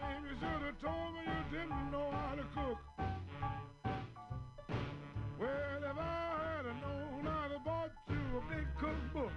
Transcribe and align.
baby, 0.00 0.30
should 0.40 0.62
have 0.62 0.80
told 0.80 1.14
me 1.14 1.22
you 1.26 1.58
didn't 1.58 1.90
know 1.90 2.10
how 2.10 2.34
to 2.34 2.46
cook. 2.54 2.78
Well, 5.38 5.80
if 5.82 5.98
I 5.98 6.12
had 6.56 6.66
known, 6.82 7.26
I'd 7.26 7.50
have 7.52 7.64
bought 7.64 7.92
you 8.08 8.22
a 8.38 8.42
big 8.52 8.66
cookbook. 8.78 9.32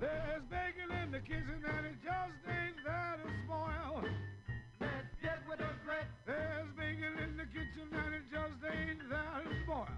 There's 0.00 0.44
bacon 0.50 0.90
in 1.02 1.10
the 1.10 1.20
kitchen 1.20 1.58
and 1.66 1.86
it 1.86 1.98
just 2.02 2.40
ain't 2.48 2.78
that 2.86 3.18
to 3.24 3.28
spoil. 3.44 4.04
Let's 4.80 5.14
get 5.20 5.38
with 5.48 5.60
a 5.60 5.72
grit. 5.84 6.06
There's 6.26 6.70
bacon 6.76 7.18
in 7.24 7.36
the 7.36 7.46
kitchen 7.50 7.88
and 7.92 8.14
it 8.14 8.26
just 8.30 8.62
ain't 8.72 9.02
that 9.10 9.44
to 9.44 9.50
spoil. 9.64 9.88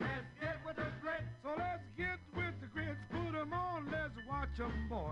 Let's 0.00 0.30
get 0.40 0.56
with 0.66 0.76
the 0.76 0.90
grits. 1.00 1.30
So 1.42 1.50
let's 1.56 1.86
get 1.96 2.18
with 2.34 2.54
the 2.60 2.66
grits. 2.66 3.00
Put 3.10 3.34
'em 3.38 3.52
on, 3.52 3.90
let's 3.90 4.16
watch 4.28 4.58
'em 4.58 4.88
boil. 4.88 5.07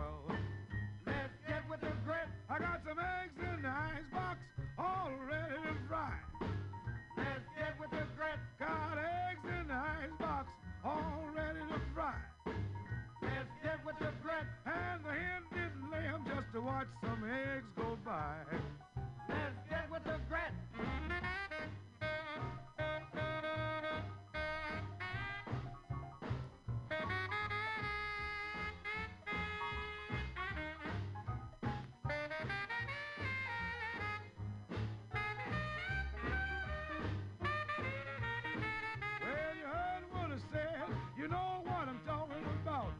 you 41.26 41.32
know 41.32 41.60
what 41.64 41.88
I'm 41.88 42.00
talking 42.06 42.44
about. 42.62 42.92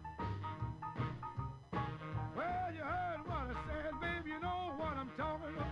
Well, 2.37 2.75
you 2.75 2.83
heard 2.83 3.21
what 3.25 3.38
I 3.38 3.54
said, 3.68 4.00
babe, 4.00 4.26
you 4.26 4.40
know 4.40 4.75
what 4.76 4.97
I'm 4.97 5.11
talking 5.16 5.54
about. 5.54 5.65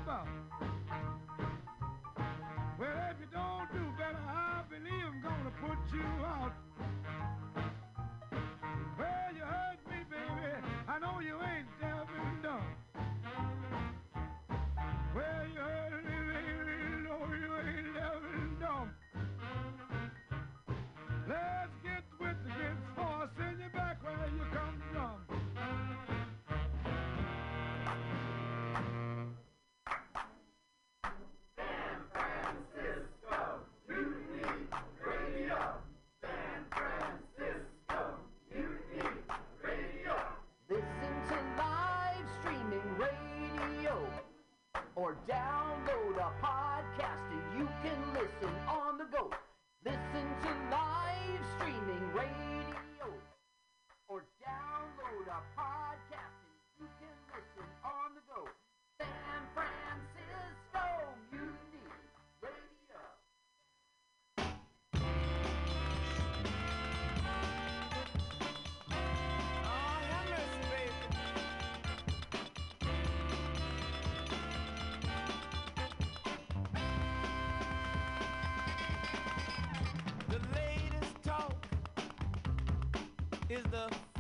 is 83.55 83.63
the 83.71 84.14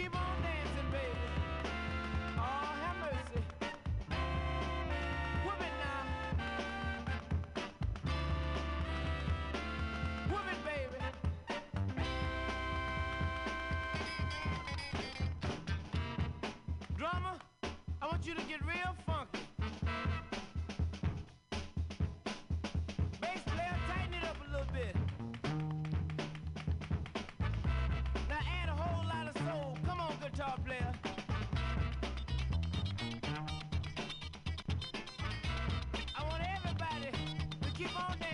Keep 0.00 0.16
on 0.16 0.42
dancing, 0.42 0.90
baby. 0.90 1.24
Oh, 2.38 2.40
have 2.40 2.96
mercy. 3.02 3.44
Now. 4.08 6.04
Baby. 10.64 10.98
Drummer, 16.96 17.36
I 18.00 18.06
want 18.06 18.26
you 18.26 18.34
to 18.34 18.42
get 18.42 18.64
real 18.64 18.94
guitar 30.40 30.56
player. 30.64 30.92
I 36.16 36.22
want 36.24 36.42
everybody 36.56 37.10
to 37.62 37.70
keep 37.76 37.94
on 38.00 38.16
dancing. 38.18 38.29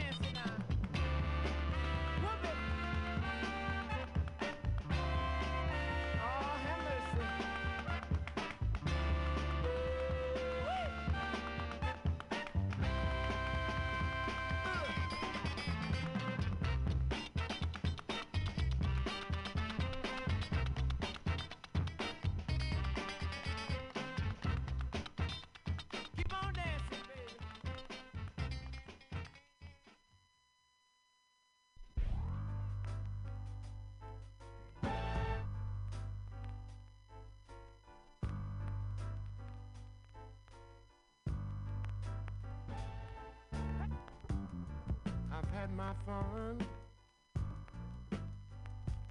my 45.86 45.94
fun 46.04 46.66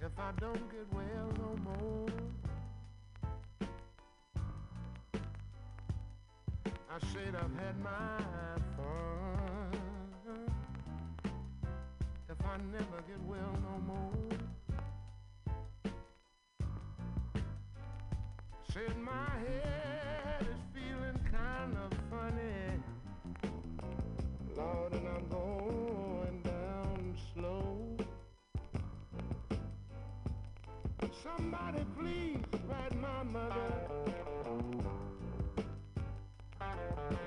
if 0.02 0.18
I 0.18 0.30
don't 0.38 0.70
get 0.70 0.86
well 0.92 1.32
no 1.38 1.56
more. 1.64 2.08
I 6.90 6.98
said 7.12 7.34
I've 7.34 7.56
had 7.64 7.76
my 7.82 8.18
fun 8.76 9.72
if 12.28 12.40
I 12.44 12.56
never 12.72 13.00
get 13.08 13.22
well 13.26 13.54
no 13.62 13.74
more. 13.86 14.38
Said 18.72 18.96
my 18.98 19.30
head. 19.46 19.75
Somebody 31.26 31.84
please 31.98 32.38
write 32.68 32.94
my 33.00 33.22
mother. 33.24 33.72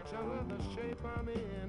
Tell 0.10 0.24
her 0.24 0.46
the 0.48 0.64
shape 0.74 1.00
I'm 1.18 1.28
in. 1.28 1.69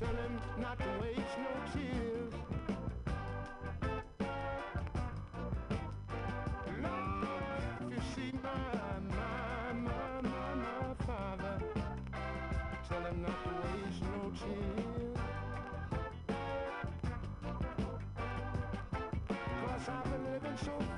Tell 0.00 0.08
him 0.08 0.40
not 0.60 0.78
to 0.78 0.84
waste 1.00 1.38
no 1.38 1.50
tears. 1.72 2.34
If 7.80 7.90
you 7.90 8.00
see 8.14 8.32
my, 8.42 8.50
my, 9.08 9.72
my, 9.72 10.20
my, 10.22 10.54
my 10.54 10.94
father, 11.06 11.56
tell 12.88 13.02
him 13.02 13.22
not 13.22 13.44
to 13.44 13.50
waste 13.62 14.02
no. 14.02 14.14
Cause 19.60 19.88
I've 19.88 20.04
been 20.04 20.24
living 20.32 20.58
so 20.64 20.93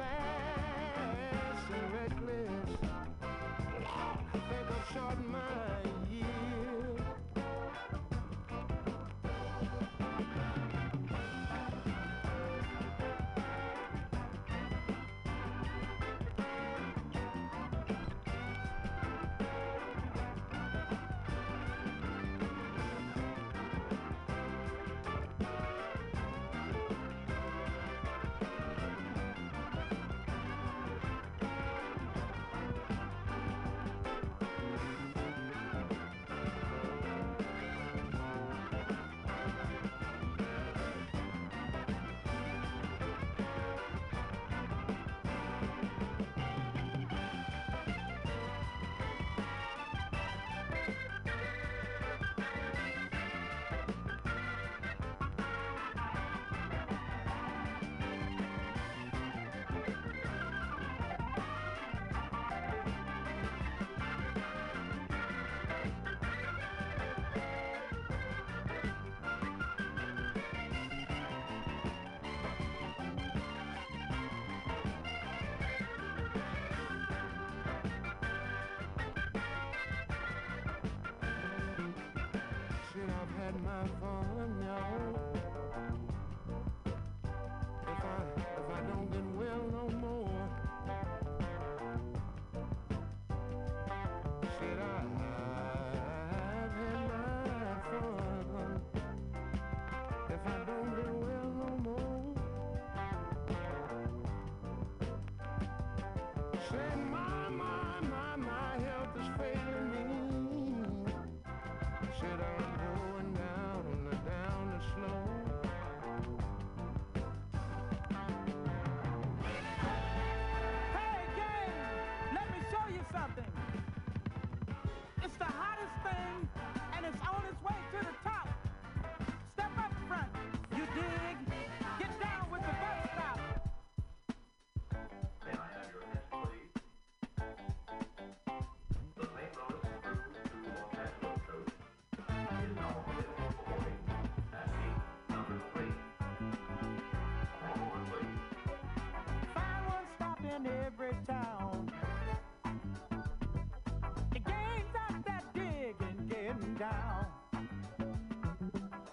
down. 156.79 157.27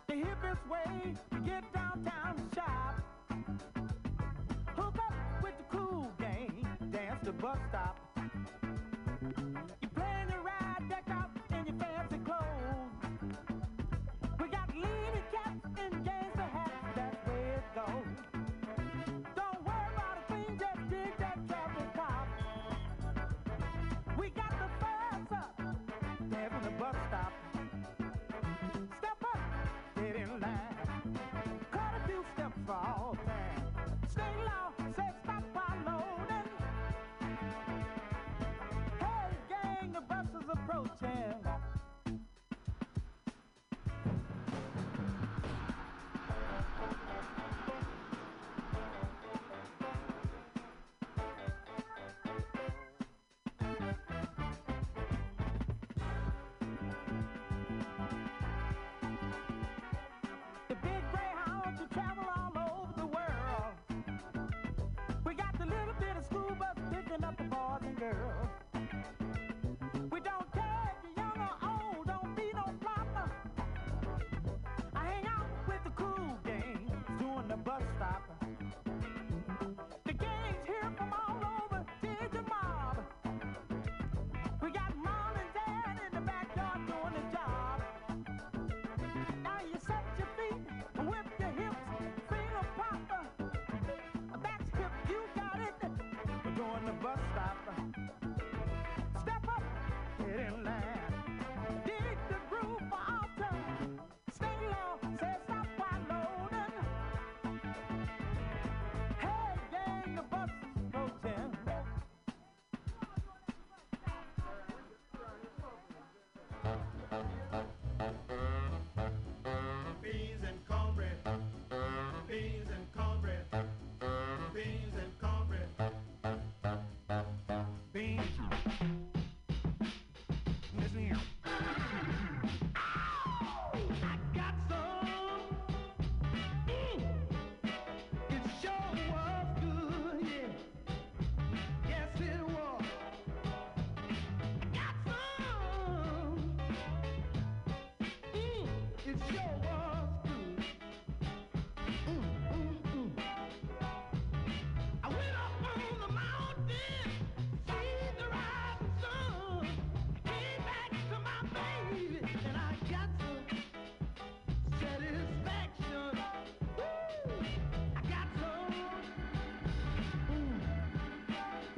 The 0.08 0.14
hippest 0.14 0.70
way 0.70 1.14
to 1.32 1.40
get 1.40 1.64
downtown 1.74 2.36
to 2.36 2.56
shop. 2.56 2.96
Hook 4.76 4.96
up 4.98 5.14
with 5.42 5.54
the 5.58 5.78
cool 5.78 6.12
gang, 6.20 6.68
dance 6.92 7.20
the 7.24 7.32
bus 7.32 7.58
stop. 7.70 7.93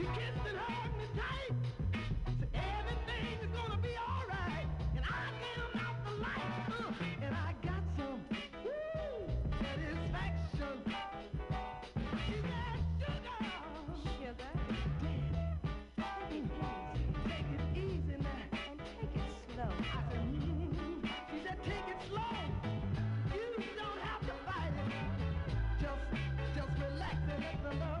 She 0.00 0.06
kissed 0.06 0.46
and 0.48 0.56
hugged 0.56 0.96
me 0.96 1.04
tight. 1.14 1.52
Said 2.40 3.52
gonna 3.52 3.76
be 3.82 3.92
alright. 4.00 4.66
And 4.96 5.04
I 5.04 5.28
gave 5.36 5.76
out 5.76 5.96
the 6.06 6.12
light. 6.24 6.52
Uh, 6.72 7.26
and 7.26 7.34
I 7.36 7.52
got 7.60 7.84
some 7.98 8.24
satisfaction. 9.60 10.76
She 12.24 12.36
said, 12.48 12.80
sugar. 12.96 13.44
Sugar. 14.16 14.52
Take 17.28 17.50
it 17.52 17.62
easy. 17.76 18.16
Now. 18.22 18.40
And 18.70 18.80
take 18.96 19.14
it 19.20 19.28
slow. 19.52 19.68
I 19.68 20.00
said. 20.08 20.24
Mm-hmm. 20.32 21.04
She 21.28 21.38
said, 21.44 21.58
take 21.66 21.88
it 21.92 22.00
slow. 22.08 22.40
You 23.36 23.76
don't 23.76 24.00
have 24.00 24.22
to 24.24 24.32
fight 24.48 24.72
it. 24.80 24.96
Just, 25.78 26.04
just 26.56 26.72
relax 26.88 27.16
and 27.28 27.44
let 27.44 27.62
the 27.62 27.76
love. 27.84 28.00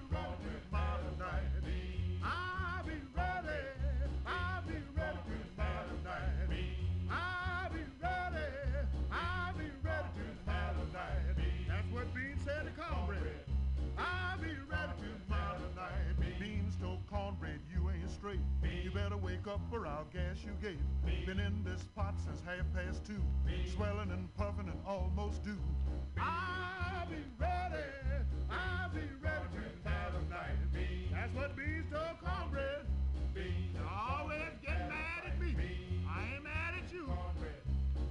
straight. 18.21 18.39
Me. 18.61 18.81
You 18.83 18.91
better 18.91 19.17
wake 19.17 19.47
up 19.47 19.61
or 19.71 19.87
I'll 19.87 20.05
gas 20.13 20.37
you 20.45 20.51
gave. 20.61 20.77
Been 21.25 21.39
in 21.39 21.63
this 21.63 21.81
pot 21.95 22.13
since 22.23 22.39
half 22.45 22.71
past 22.71 23.03
two. 23.03 23.13
Me. 23.47 23.65
Swelling 23.75 24.11
and 24.11 24.31
puffing 24.35 24.69
and 24.69 24.77
almost 24.85 25.43
due. 25.43 25.57
I'll 26.19 27.07
be 27.07 27.15
ready. 27.39 27.81
I'll 28.47 28.89
be 28.89 29.01
ready 29.23 29.47
to 29.57 29.73
tell 29.83 30.11
them 30.13 30.29
night. 30.29 30.53
That's 31.11 31.33
what 31.33 31.57
bees 31.57 31.83
do 31.89 31.97
cornbread. 32.23 32.85
Always 33.89 34.53
get 34.63 34.87
mad 34.87 35.25
at 35.25 35.41
me. 35.41 35.55
I 36.07 36.35
ain't 36.35 36.43
mad 36.43 36.75
at 36.77 36.93
you. 36.93 37.09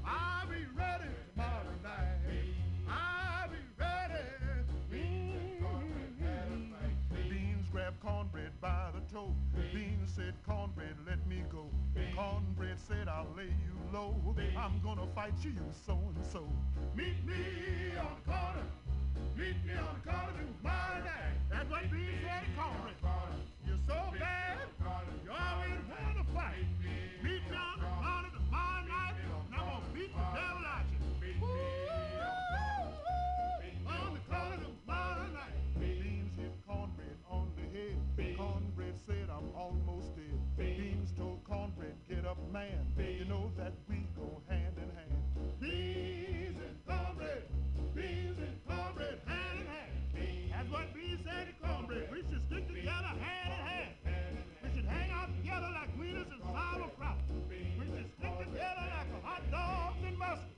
I'll 0.04 0.48
be 0.48 0.66
ready 0.74 1.04
tomorrow 1.34 1.70
night. 1.84 2.50
I'll 2.88 3.48
be 3.48 3.62
ready. 3.78 4.24
Beans 7.30 7.68
grab 7.70 7.94
cornbread 8.00 8.60
by 8.60 8.90
the 8.92 9.14
toe 9.14 9.36
said, 10.20 10.34
cornbread, 10.46 10.96
let 11.06 11.26
me 11.26 11.42
go. 11.50 11.64
Cornbread 12.14 12.76
said, 12.86 13.08
I'll 13.08 13.26
lay 13.36 13.44
you 13.44 13.74
low. 13.92 14.14
I'm 14.56 14.80
gonna 14.82 15.06
fight 15.14 15.32
you, 15.42 15.50
you 15.50 15.64
so-and-so. 15.86 16.46
Meet 16.94 17.24
me 17.26 17.96
on 17.98 18.16
the 18.16 18.30
corner. 18.30 18.66
Meet 19.36 19.56
me 19.64 19.72
on 19.80 19.96
the 19.96 20.10
corner 20.10 20.32
tomorrow 20.36 21.04
night. 21.04 21.36
That's 21.50 21.70
what 21.70 21.90
B 21.90 21.96
said, 22.22 22.44
cornbread. 22.56 22.94
You're 23.66 23.78
so 23.86 23.98
bad, 24.18 24.58
you 25.24 25.30
always 25.30 25.80
want 25.88 26.16
to 26.18 26.34
fight. 26.34 26.66
man. 42.52 42.86
Bees. 42.96 43.18
You 43.20 43.24
know 43.26 43.50
that 43.56 43.72
we 43.88 44.06
go 44.16 44.42
hand 44.48 44.74
in 44.76 44.90
hand. 44.98 45.14
Bees 45.60 46.54
and 46.58 46.76
cornbread, 46.86 47.46
bees 47.94 48.36
and 48.38 48.56
cornbread, 48.66 49.20
hand 49.26 49.60
in 49.60 49.66
hand. 49.66 49.92
Bees 50.14 50.50
That's 50.50 50.70
what 50.70 50.94
bees 50.94 51.18
said 51.24 51.46
to 51.46 51.54
cornbread. 51.62 52.10
We 52.10 52.18
should 52.26 52.42
stick 52.50 52.66
together 52.66 53.12
hand 53.22 53.50
in 53.54 53.62
hand. 53.70 53.94
hand. 54.04 54.36
We 54.62 54.68
should 54.74 54.88
hang 54.90 55.10
out 55.10 55.30
together 55.38 55.70
like 55.70 55.90
wieners 55.98 56.30
and 56.30 56.42
sauerkraut. 56.42 57.18
We 57.48 57.86
should 57.86 58.10
stick 58.18 58.34
together 58.42 58.84
like 58.98 59.08
hot 59.22 59.42
dogs 59.50 60.02
and 60.06 60.18
mustard. 60.18 60.50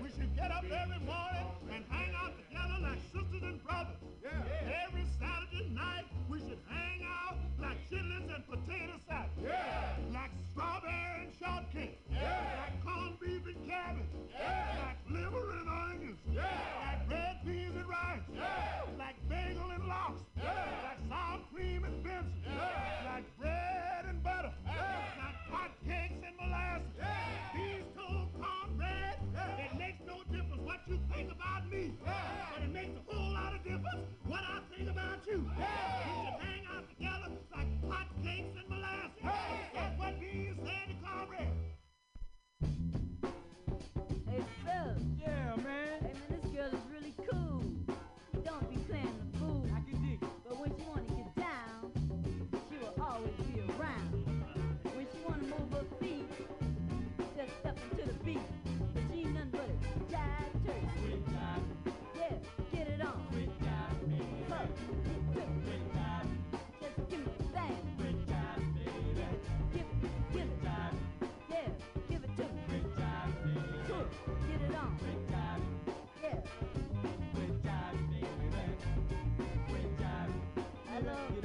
We 0.00 0.08
should 0.08 0.32
get 0.36 0.50
up 0.50 0.64
every 0.64 1.02
morning 1.04 1.46
and 1.68 1.84
hang 1.90 2.12
out 2.16 2.32
together 2.40 2.78
like 2.80 3.00
sisters 3.12 3.44
and 3.44 3.60
brothers. 3.62 4.00
Yeah. 4.24 4.40
yeah. 4.40 4.67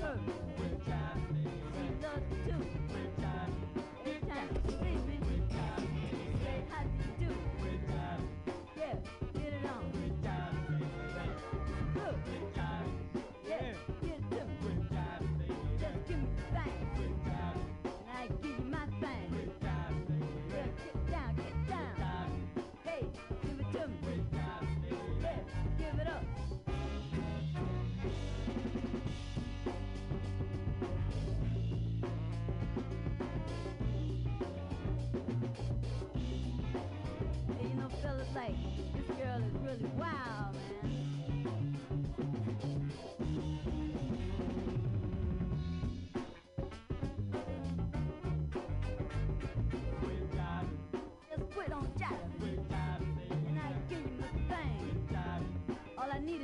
Michael. 0.03 0.42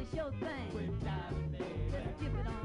It's 0.01 0.13
your 0.13 0.31
thing. 0.31 0.99
Let's 1.91 2.21
give 2.21 2.33
it 2.33 2.47
on. 2.47 2.58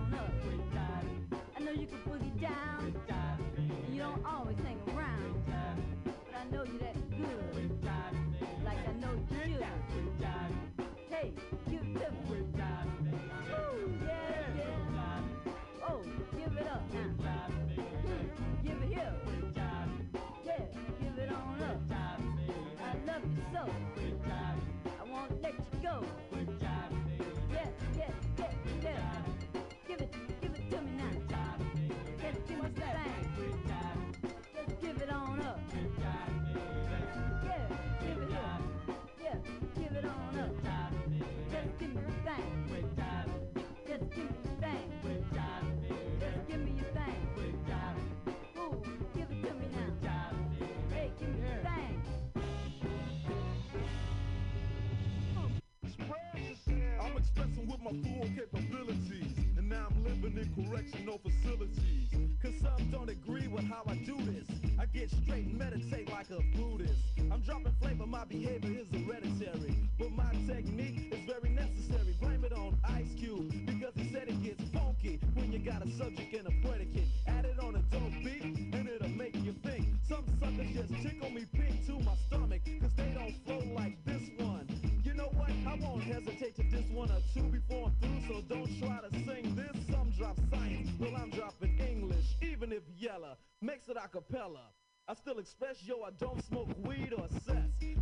Don't 96.18 96.44
smoke 96.44 96.68
weed 96.84 97.12
or 97.16 97.26
cess. 97.44 97.56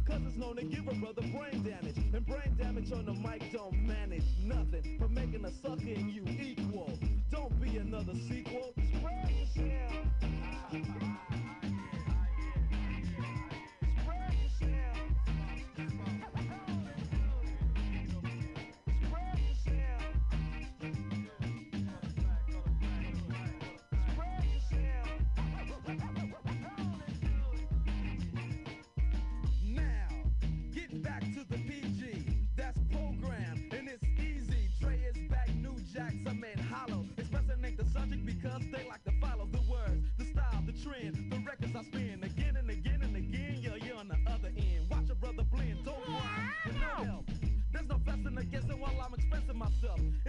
Cause 0.07 0.21
it's 0.27 0.37
known 0.37 0.57
to 0.57 0.65
give 0.65 0.87
a 0.89 0.95
brother 0.95 1.23
brain 1.23 1.63
damage. 1.63 1.97
And 1.97 2.27
brain 2.27 2.57
damage 2.59 2.93
on 2.93 3.07
the 3.07 3.13
mic 3.13 3.53
don't 3.53 3.75
manage 3.75 4.25
nothing 4.43 4.99
but 5.01 5.11
making 5.11 5.45
a 5.45 5.51
sucker 5.51 5.89
in 5.89 6.09
you 6.11 6.25
equal. 6.27 6.99
Don't 7.31 7.61
be 7.61 7.79
another 7.79 8.15
sequel. 8.29 8.72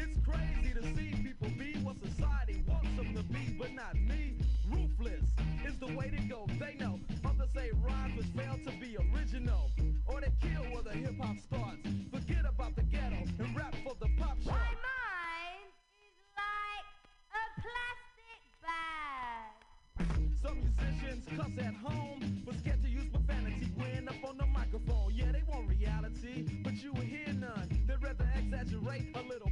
It's 0.04 0.20
crazy 0.28 0.74
to 0.74 0.84
see 0.96 1.12
people 1.24 1.50
be 1.58 1.80
what 1.82 1.96
society 2.04 2.62
wants 2.68 2.96
them 2.98 3.16
to 3.16 3.24
be, 3.24 3.56
but 3.58 3.74
not 3.74 3.96
me. 3.96 4.36
Ruthless 4.70 5.24
is 5.66 5.78
the 5.80 5.88
way 5.96 6.10
to 6.10 6.22
go. 6.28 6.46
They 6.60 6.76
know 6.78 7.00
others 7.26 7.50
say 7.56 7.72
rhymes 7.82 8.04
to 8.66 8.72
be 8.80 8.96
original, 8.96 9.72
or 10.06 10.22
they 10.22 10.32
kill 10.42 10.64
where 10.72 10.84
the 10.84 10.92
hip 10.92 11.20
hop 11.20 11.36
starts. 11.38 11.88
Forget 12.12 12.46
about 12.48 12.76
the 12.76 12.84
ghetto 12.84 13.24
and 13.40 13.56
rap 13.56 13.76
for 13.84 13.94
the 14.00 14.08
pop 14.18 14.38
My 14.46 14.54
mind 14.54 15.72
is 16.00 16.16
like 16.40 16.88
a 17.32 17.44
plastic 17.60 18.42
bag. 18.64 20.08
Some 20.42 20.60
musicians 20.64 21.26
cuss 21.36 21.66
at 21.66 21.76
home, 21.76 22.44
but 22.46 22.56
scared 22.60 22.82
to 22.84 22.90
use 22.90 23.08
profanity 23.12 23.72
when 23.76 24.08
up 24.08 24.30
on 24.30 24.38
the 24.38 24.46
microphone. 24.46 25.14
Yeah, 25.14 25.32
they 25.32 25.44
want 25.48 25.68
reality, 25.68 26.46
but 26.64 26.74
you 26.82 26.94
will 26.94 27.02
hear 27.02 27.34
none. 27.34 27.68
They'd 27.86 28.02
rather 28.02 28.30
exaggerate 28.38 29.16
a 29.16 29.22
little 29.28 29.52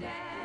dad. 0.00 0.43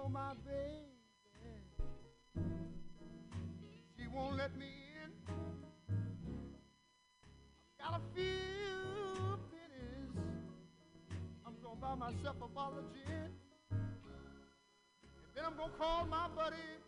Know 0.00 0.08
my 0.08 0.32
baby. 0.46 0.86
She 3.96 4.06
won't 4.08 4.36
let 4.36 4.56
me 4.56 4.66
in. 5.04 5.10
I've 7.80 7.90
got 7.90 8.00
a 8.00 8.14
few 8.14 9.38
pennies. 9.50 10.14
I'm 11.46 11.54
gonna 11.62 11.80
buy 11.80 11.94
myself 11.94 12.36
a 12.42 12.48
bottle 12.48 12.78
of 12.78 12.84
gin. 12.94 13.30
And 13.70 13.80
then 15.34 15.44
I'm 15.46 15.56
gonna 15.56 15.72
call 15.78 16.06
my 16.06 16.28
buddy 16.34 16.79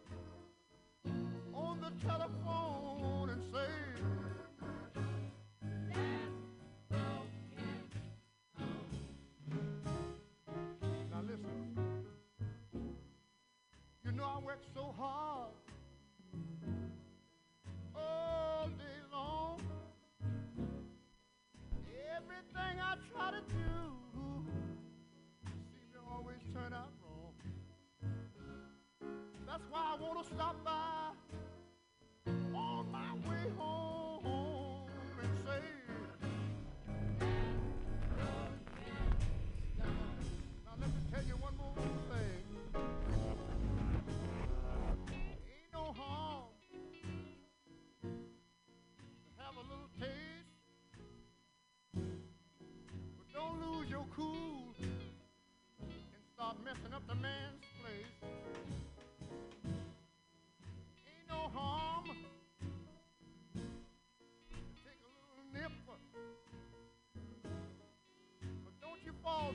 to 30.23 30.35
stop 30.35 30.57
by 30.65 31.11
on 32.55 32.93
my 32.93 33.13
way 33.29 33.45
home 33.59 34.89
and 35.23 35.39
say, 35.45 35.63
now 40.65 40.75
let 40.81 40.89
me 40.89 41.01
tell 41.13 41.25
you 41.25 41.35
one 41.41 41.57
more 41.57 41.75
thing. 42.11 42.45
Ain't 45.09 45.73
no 45.73 45.93
harm 45.97 46.53
to 48.03 48.09
have 49.39 49.57
a 49.57 49.63
little 49.63 49.91
taste, 49.99 50.53
but 53.17 53.27
don't 53.35 53.59
lose 53.61 53.89
your 53.91 54.07
cool 54.15 54.62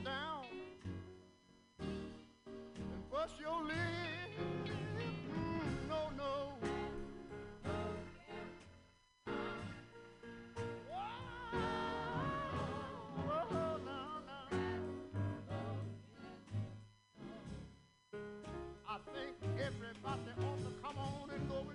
down. 0.04 0.44
And 1.80 3.10
bust 3.10 3.34
your 3.40 3.64
lip. 3.64 3.76
I 18.90 18.96
think 19.14 19.36
everybody 19.60 20.32
ought 20.42 20.58
to 20.64 20.72
come 20.82 20.98
on 20.98 21.30
and 21.30 21.48
go 21.48 21.66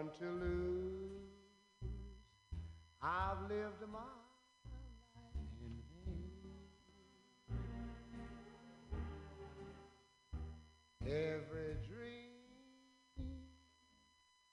born 0.00 0.12
to 0.18 0.24
lose. 0.44 1.90
I've 3.02 3.42
lived 3.48 3.82
my 3.92 3.98
life 3.98 5.60
in 5.60 5.74
vain. 6.06 6.30
Every 11.04 11.74
dream 11.86 12.30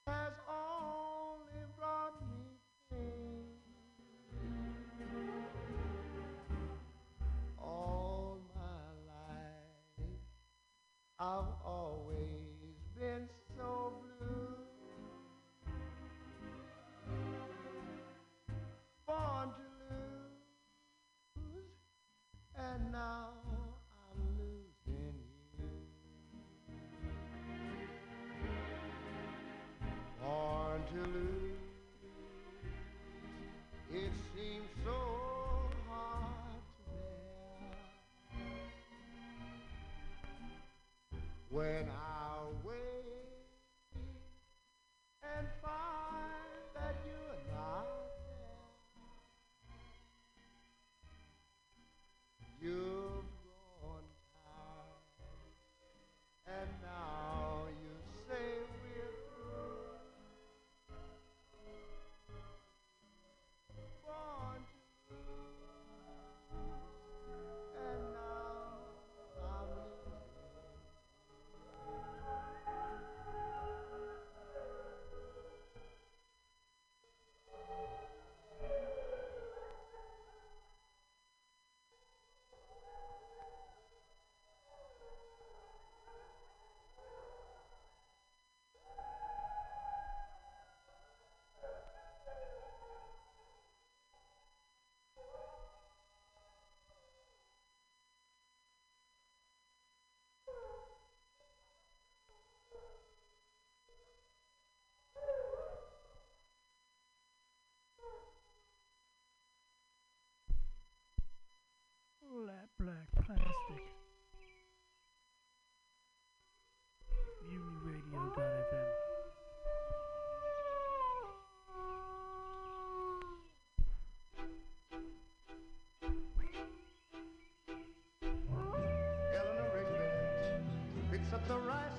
has 0.07 0.33
only 0.49 1.63
brought 1.77 2.17
me 2.29 2.43
pain. 2.91 3.45
All 7.57 8.39
my 8.55 8.87
life, 9.13 10.19
I've 11.19 11.53
always 11.65 12.46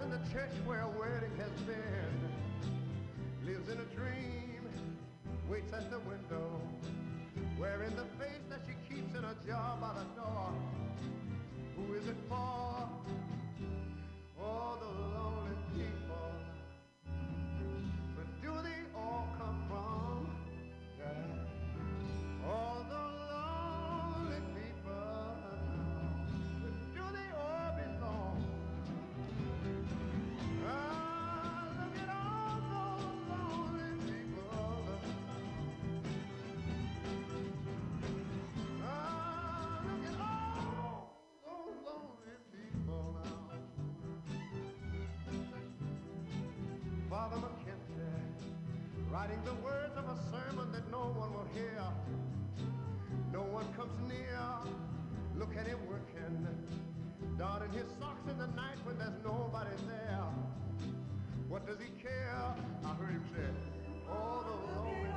in 0.09 0.23
the 0.23 0.33
church 0.33 0.53
where 0.65 0.81
a 0.81 0.89
wedding 0.89 1.37
has 1.37 1.53
been. 1.67 2.15
Lives 3.45 3.69
in 3.69 3.79
a 3.79 3.85
dream, 3.95 4.63
waits 5.51 5.73
at 5.73 5.91
the 5.91 5.99
window. 6.01 6.61
Wearing 7.61 7.95
the 7.95 8.07
face 8.23 8.45
that 8.49 8.61
she 8.67 8.75
keeps 8.89 9.15
in 9.15 9.25
a 9.25 9.35
jar 9.47 9.77
by 9.81 9.93
the 9.99 10.21
door. 10.21 10.53
nobody 59.25 59.71
there. 59.87 60.25
What 61.49 61.67
does 61.67 61.79
he 61.79 61.91
care? 62.03 62.55
I 62.85 62.89
heard 62.95 63.11
him 63.11 63.25
say, 63.35 63.43
oh, 64.11 64.45
the 64.45 64.81
lonely 64.81 65.08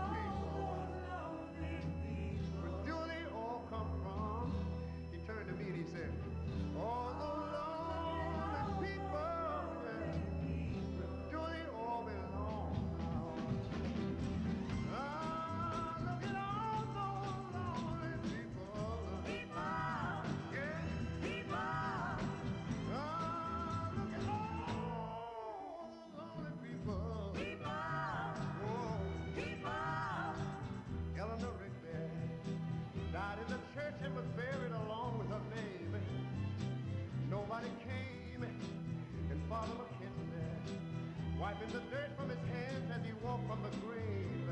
in 41.63 41.73
the 41.73 41.79
dirt 41.91 42.09
from 42.17 42.29
his 42.29 42.39
hands 42.49 42.91
as 42.95 43.05
he 43.05 43.13
walked 43.23 43.47
from 43.47 43.59
the 43.61 43.69
grave. 43.85 44.49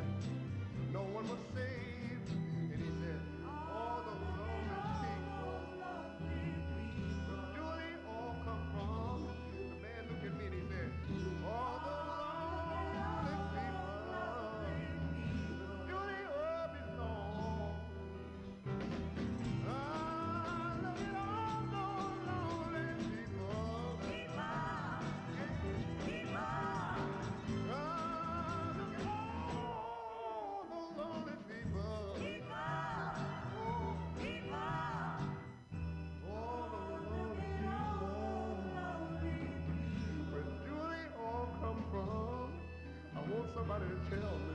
No 0.93 1.01
one 1.01 1.27
will 1.27 1.37
say 1.55 1.88
somebody 44.09 44.48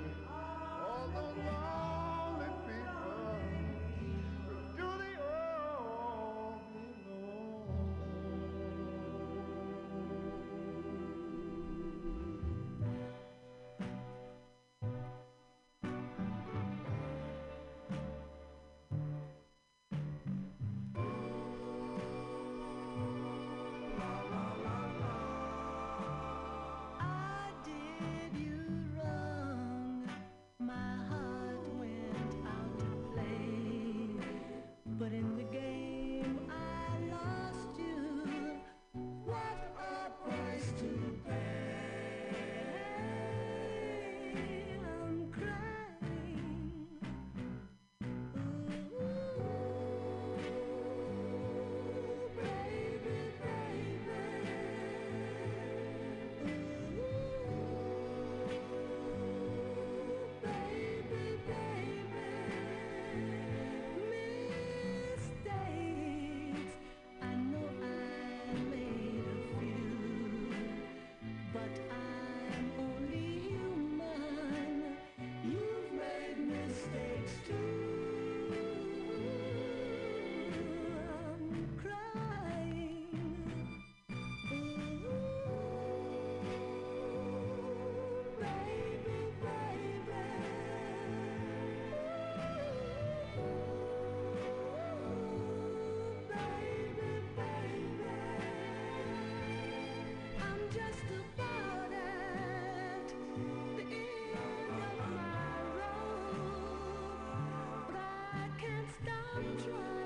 can't 108.65 108.89
stop 109.03 109.43
trying. 109.65 110.04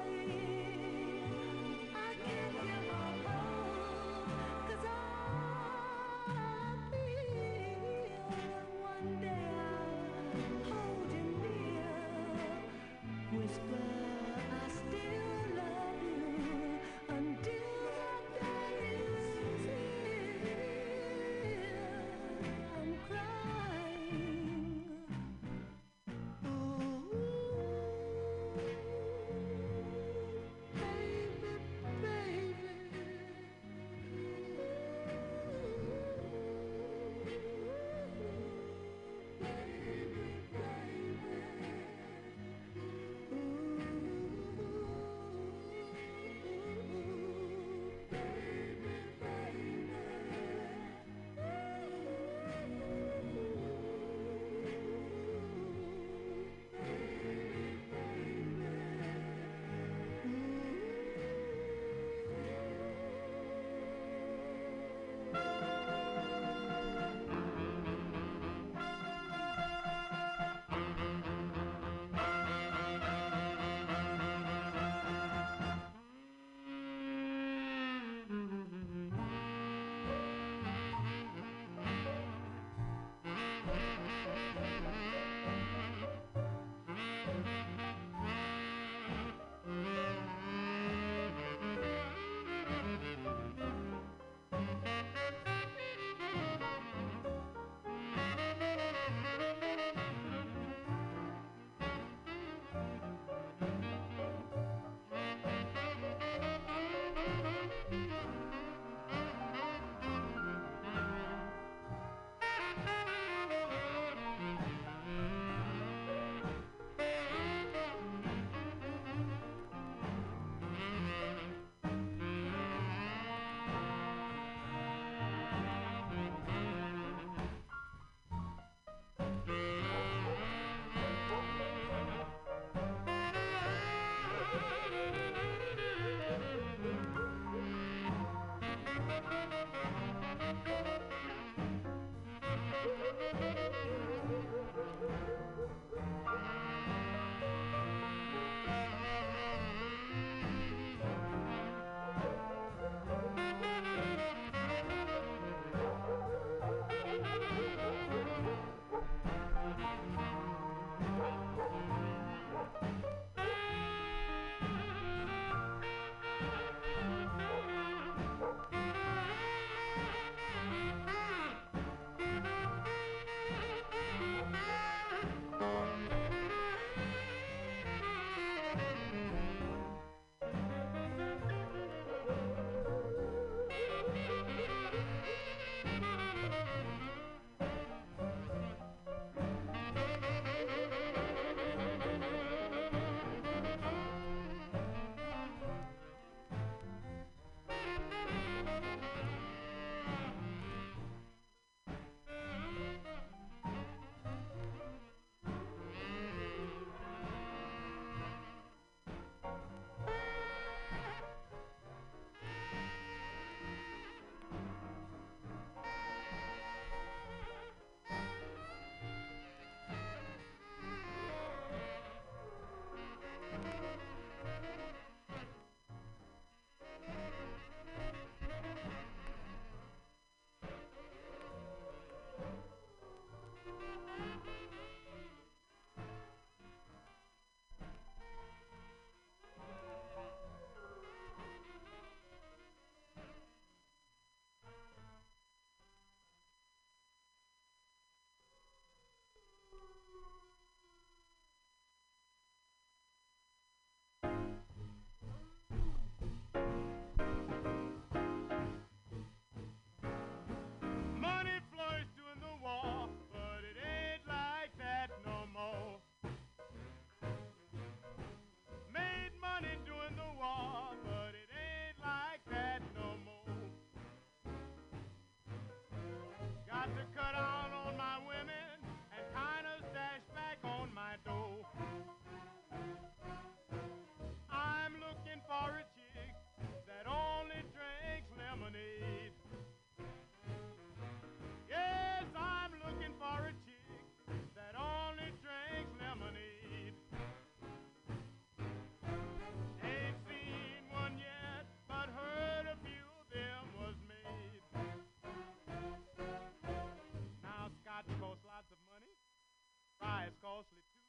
life 310.29 310.37
costly 310.45 310.85
too. 310.93 311.09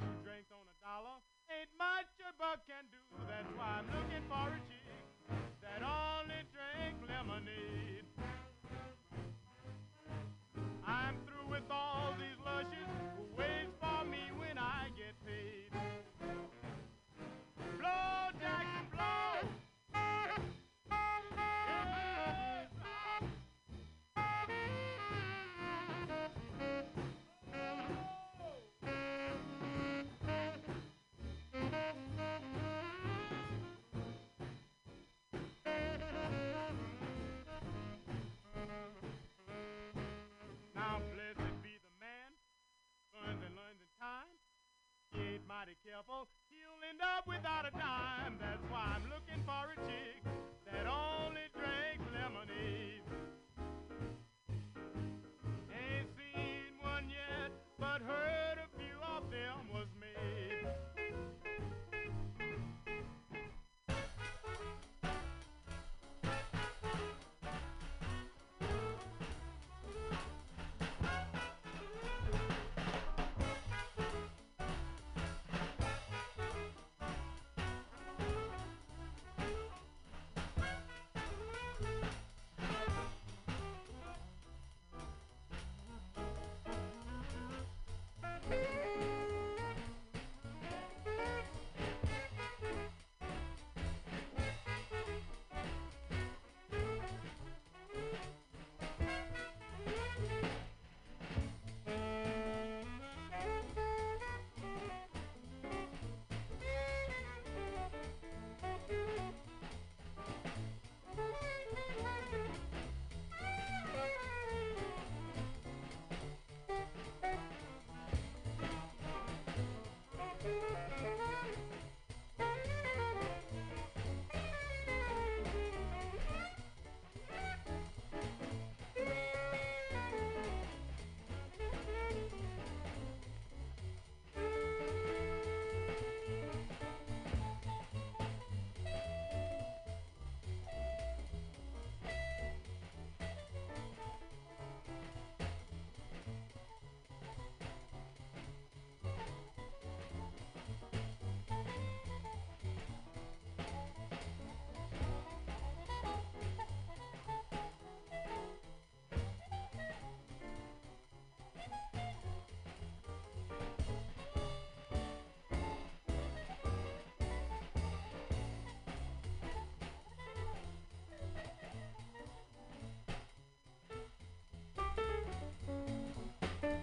Two 0.00 0.16
drinks 0.24 0.48
on 0.48 0.64
a 0.64 0.76
dollar 0.80 1.20
ain't 1.52 1.68
much 1.76 2.08
a 2.24 2.32
buck 2.40 2.64
can 2.64 2.88
do. 2.88 3.04
That's 3.28 3.52
why 3.52 3.84
I'm 3.84 3.88
looking 3.92 4.24
for 4.32 4.48
a 4.48 4.60
chick 4.64 5.04
that 5.60 5.84
only 5.84 6.40
drink 6.48 7.04
lemonade. 7.04 8.08
I'm 10.88 11.20
through 11.28 11.52
with 11.52 11.68
all 11.68 12.16
these 12.16 12.33
mighty 45.64 45.76
careful, 45.80 46.28
he'll 46.50 46.84
end 46.90 47.00
up 47.00 47.26
without 47.26 47.64
a 47.64 47.70
dime. 47.70 48.36
That's 48.38 48.60
why 48.68 48.84
I'm 48.96 49.08
looking 49.08 49.40
for 49.48 49.72
a 49.72 49.76
chick 49.88 50.20
that 50.68 50.84
only 50.84 51.48
drinks 51.56 52.04
lemonade. 52.12 52.73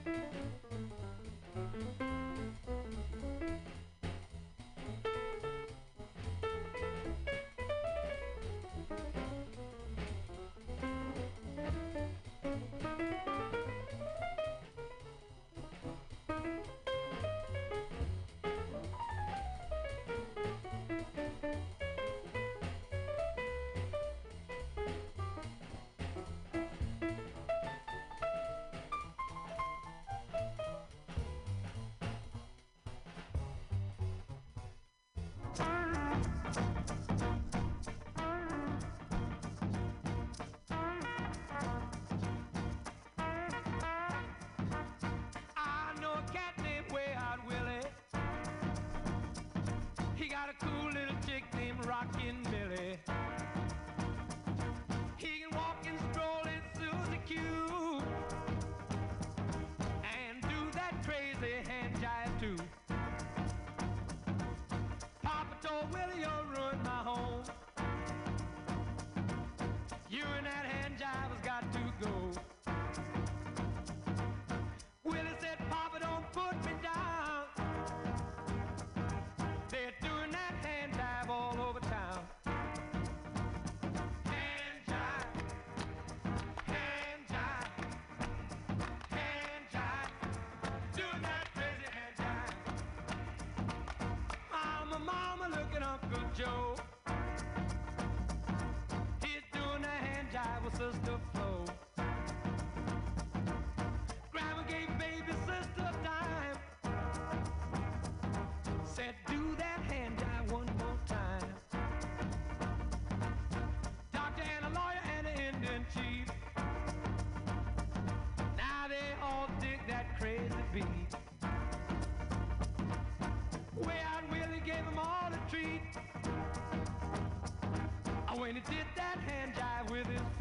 Thank 0.04 0.16
you. 2.02 2.11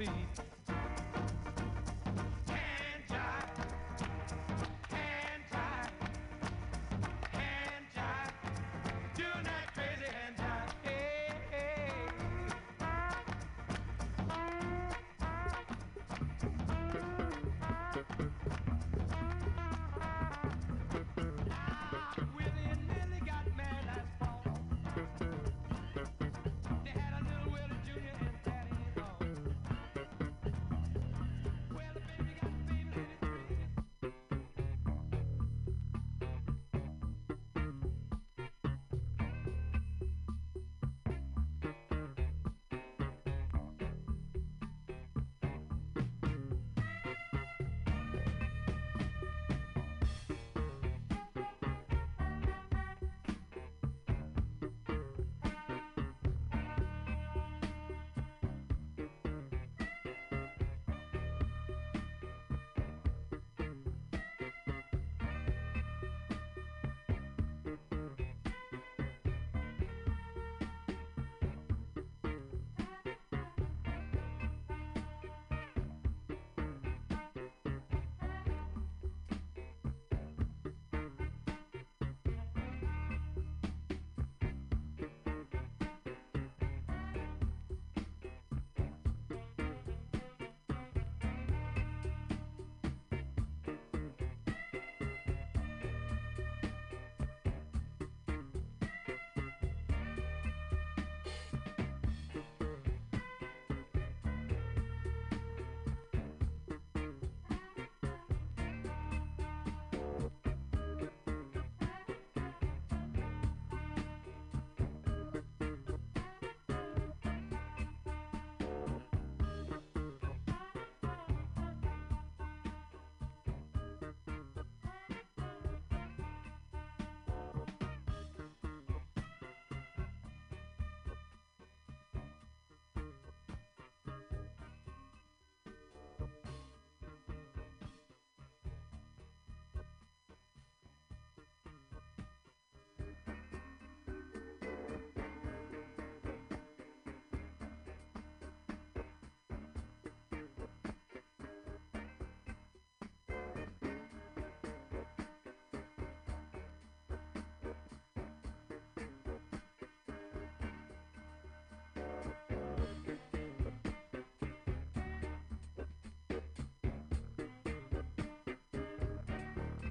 feet. 0.00 0.59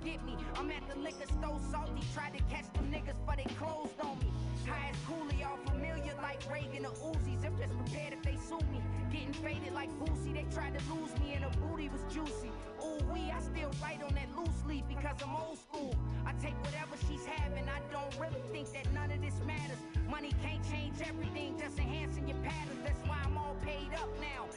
Get 0.04 0.24
me. 0.26 0.36
I'm 0.56 0.72
at 0.72 0.84
the 0.90 1.00
liquor 1.00 1.28
store 1.40 1.60
salty, 1.72 2.04
tried 2.14 2.38
to 2.38 2.44
catch 2.50 2.72
them 2.74 2.92
niggas, 2.92 3.20
but 3.26 3.38
they 3.38 3.50
closed 3.56 4.00
on 4.02 4.18
me. 4.20 4.32
High 4.68 4.92
as 4.92 4.98
coolie, 5.08 5.46
all 5.46 5.58
familiar 5.66 6.14
like 6.22 6.42
Reagan 6.52 6.86
or 6.86 6.92
Uzis. 6.92 7.46
I'm 7.46 7.58
just 7.58 7.76
prepared 7.78 8.14
if 8.14 8.22
they 8.24 8.38
sue 8.38 8.60
me. 8.72 8.82
Getting 9.12 9.34
faded 9.34 9.74
like 9.74 9.90
Boosie, 10.00 10.34
they 10.34 10.46
tried 10.54 10.78
to 10.78 10.82
lose 10.94 11.12
me 11.20 11.34
and 11.34 11.44
her 11.44 11.52
booty 11.62 11.90
was 11.90 12.02
juicy. 12.14 12.52
Ooh 12.84 13.00
wee, 13.12 13.32
I 13.34 13.40
still 13.42 13.72
write 13.82 14.02
on 14.04 14.14
that 14.16 14.30
loose 14.38 14.62
leaf 14.68 14.84
because 14.88 15.18
I'm 15.24 15.36
old 15.36 15.58
school. 15.58 15.96
I 16.26 16.34
take 16.42 16.58
whatever 16.64 16.96
she's 17.08 17.26
having, 17.26 17.66
I 17.68 17.80
don't 17.92 18.14
really 18.20 18.44
think 18.52 18.72
that 18.74 18.92
none 18.94 19.12
of 19.12 19.22
this 19.22 19.40
matters. 19.46 19.80
Money 20.10 20.34
can't 20.44 20.64
change 20.70 20.96
everything, 21.02 21.58
just 21.58 21.80
enhancing 21.80 22.28
your 22.28 22.38
patterns. 22.44 22.82
That's 22.84 23.02
why 23.08 23.18
I'm 23.26 23.38
all 23.38 23.56
paid 23.66 23.90
up 23.96 24.10
now. 24.20 24.49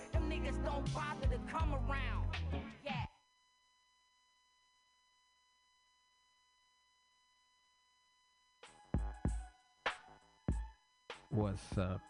What's 11.34 11.78
up? 11.78 12.02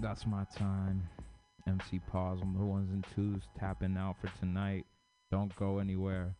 That's 0.00 0.26
my 0.26 0.46
time. 0.56 1.06
MC 1.68 2.00
Pause 2.10 2.40
on 2.40 2.54
the 2.54 2.64
ones 2.64 2.90
and 2.90 3.04
twos 3.14 3.42
tapping 3.60 3.94
out 3.98 4.16
for 4.22 4.32
tonight. 4.40 4.86
Don't 5.30 5.54
go 5.56 5.80
anywhere. 5.80 6.34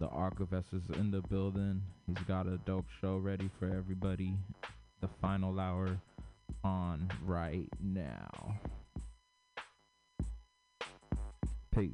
The 0.00 0.08
Archivist 0.08 0.68
is 0.72 0.84
in 0.96 1.10
the 1.10 1.20
building. 1.20 1.82
He's 2.06 2.24
got 2.26 2.46
a 2.46 2.56
dope 2.64 2.86
show 3.02 3.18
ready 3.18 3.50
for 3.58 3.66
everybody. 3.66 4.38
The 5.02 5.08
final 5.20 5.60
hour 5.60 6.00
on 6.64 7.10
right 7.26 7.68
now. 7.78 8.56
Peace. 11.74 11.92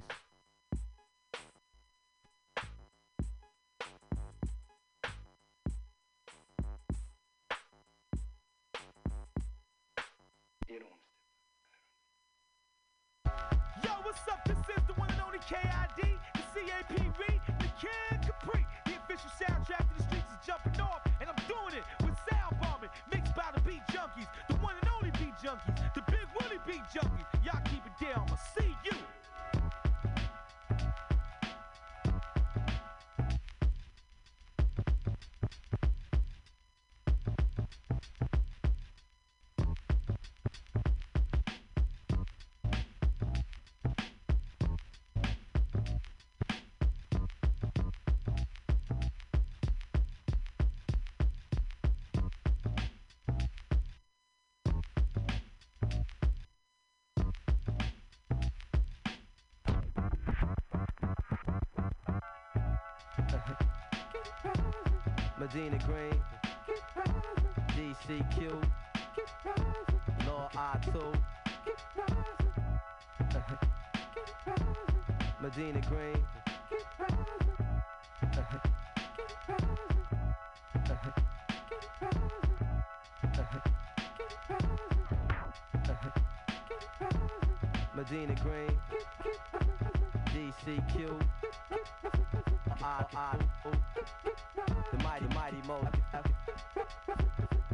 The 94.92 95.02
mighty, 95.02 95.26
mighty 95.34 95.56
Mo. 95.66 95.86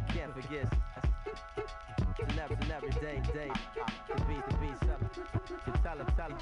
Can't 0.09 0.35
forget. 0.35 0.73
It's 2.19 2.33
an 2.33 2.39
every, 2.39 2.57
it's 2.57 2.67
an 2.67 2.73
everyday 2.73 3.23
day. 3.33 3.51
The 4.09 4.25
beat, 4.25 4.45
the 4.49 4.57
beat, 4.57 4.79
something. 4.81 5.73
To 5.73 5.81
tell 5.83 5.99
him, 5.99 6.07
tell 6.17 6.31
him. 6.31 6.39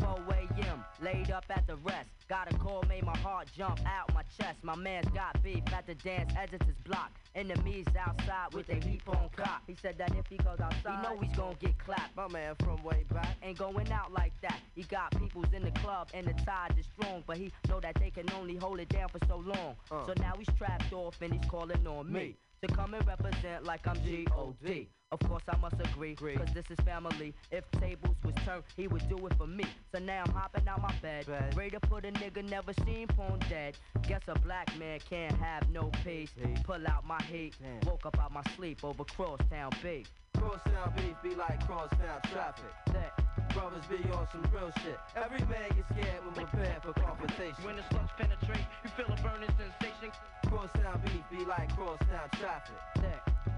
4 0.00 0.18
a.m. 0.34 0.84
laid 1.02 1.30
up 1.30 1.44
at 1.50 1.66
the 1.66 1.76
rest. 1.76 2.15
Got 2.36 2.52
a 2.52 2.58
call, 2.58 2.84
made 2.86 3.02
my 3.02 3.16
heart 3.16 3.48
jump 3.56 3.80
out 3.86 4.12
my 4.12 4.22
chest. 4.38 4.58
My 4.62 4.76
man's 4.76 5.08
got 5.08 5.42
beef 5.42 5.62
at 5.72 5.86
the 5.86 5.94
dance 5.94 6.34
editors 6.36 6.76
block. 6.84 7.10
Enemies 7.34 7.86
outside 7.98 8.52
with 8.52 8.68
a 8.68 8.74
heap 8.74 9.08
on 9.08 9.30
cock. 9.34 9.62
He 9.66 9.74
said 9.80 9.96
that 9.96 10.14
if 10.14 10.26
he 10.26 10.36
goes 10.36 10.60
outside, 10.60 10.98
he 10.98 11.02
know 11.02 11.18
he's 11.18 11.34
gonna 11.34 11.54
get 11.54 11.78
clapped. 11.78 12.14
My 12.14 12.28
man 12.28 12.54
from 12.56 12.82
way 12.82 13.06
back 13.10 13.38
ain't 13.42 13.56
going 13.56 13.90
out 13.90 14.12
like 14.12 14.38
that. 14.42 14.60
He 14.74 14.82
got 14.82 15.18
peoples 15.18 15.46
in 15.54 15.62
the 15.62 15.70
club 15.80 16.08
and 16.12 16.26
the 16.26 16.34
tide 16.44 16.74
is 16.78 16.84
strong, 16.98 17.24
but 17.26 17.38
he 17.38 17.50
know 17.70 17.80
that 17.80 17.94
they 17.94 18.10
can 18.10 18.26
only 18.38 18.56
hold 18.56 18.80
it 18.80 18.90
down 18.90 19.08
for 19.08 19.26
so 19.26 19.38
long. 19.38 19.74
Uh. 19.90 20.04
So 20.04 20.12
now 20.20 20.34
he's 20.36 20.54
trapped 20.58 20.92
off 20.92 21.16
and 21.22 21.32
he's 21.32 21.48
calling 21.48 21.86
on 21.86 22.12
me. 22.12 22.20
Me. 22.20 22.36
To 22.66 22.74
come 22.74 22.94
and 22.94 23.06
represent 23.06 23.64
like 23.64 23.86
I'm 23.86 23.96
G.O.D. 24.02 24.88
Of 25.12 25.20
course 25.20 25.42
I 25.48 25.56
must 25.58 25.76
agree, 25.78 26.16
cause 26.16 26.48
this 26.52 26.64
is 26.68 26.76
family. 26.84 27.32
If 27.52 27.70
tables 27.72 28.16
was 28.24 28.34
turned, 28.44 28.64
he 28.76 28.88
would 28.88 29.08
do 29.08 29.24
it 29.26 29.34
for 29.38 29.46
me. 29.46 29.64
So 29.94 30.00
now 30.00 30.24
I'm 30.26 30.32
hopping 30.32 30.66
out 30.66 30.82
my 30.82 30.92
bed, 31.00 31.26
ready 31.54 31.70
to 31.70 31.80
put 31.80 32.04
a 32.04 32.10
nigga 32.10 32.48
never 32.48 32.72
seen 32.84 33.06
porn 33.08 33.38
dead. 33.48 33.76
Guess 34.08 34.22
a 34.26 34.38
black 34.40 34.76
man 34.78 34.98
can't 35.08 35.36
have 35.38 35.68
no 35.70 35.90
peace. 36.04 36.34
Pull 36.64 36.86
out 36.88 37.06
my 37.06 37.22
heat, 37.22 37.54
woke 37.86 38.04
up 38.04 38.18
out 38.18 38.32
my 38.32 38.42
sleep 38.56 38.82
over 38.82 39.04
crosstown 39.04 39.70
beat. 39.80 40.08
Crosstown 40.36 40.92
beef 40.96 41.14
be 41.22 41.36
like 41.36 41.64
crosstown 41.66 42.20
traffic. 42.32 42.64
That 42.92 43.25
Brothers 43.56 43.88
be 43.88 43.96
on 44.12 44.28
some 44.32 44.44
real 44.52 44.70
shit. 44.84 45.00
Every 45.16 45.40
man 45.48 45.72
gets 45.72 45.88
scared 45.88 46.20
when 46.28 46.34
prepared 46.44 46.82
for 46.82 46.92
confrontation. 46.92 47.56
When 47.64 47.76
the 47.76 47.84
slugs 47.88 48.12
penetrate, 48.20 48.66
you 48.84 48.90
feel 48.92 49.08
a 49.08 49.16
burning 49.24 49.48
sensation. 49.56 50.12
Crosstown 50.44 51.00
beef 51.00 51.24
be 51.32 51.42
like 51.48 51.74
crosstown 51.74 52.28
traffic. 52.36 52.76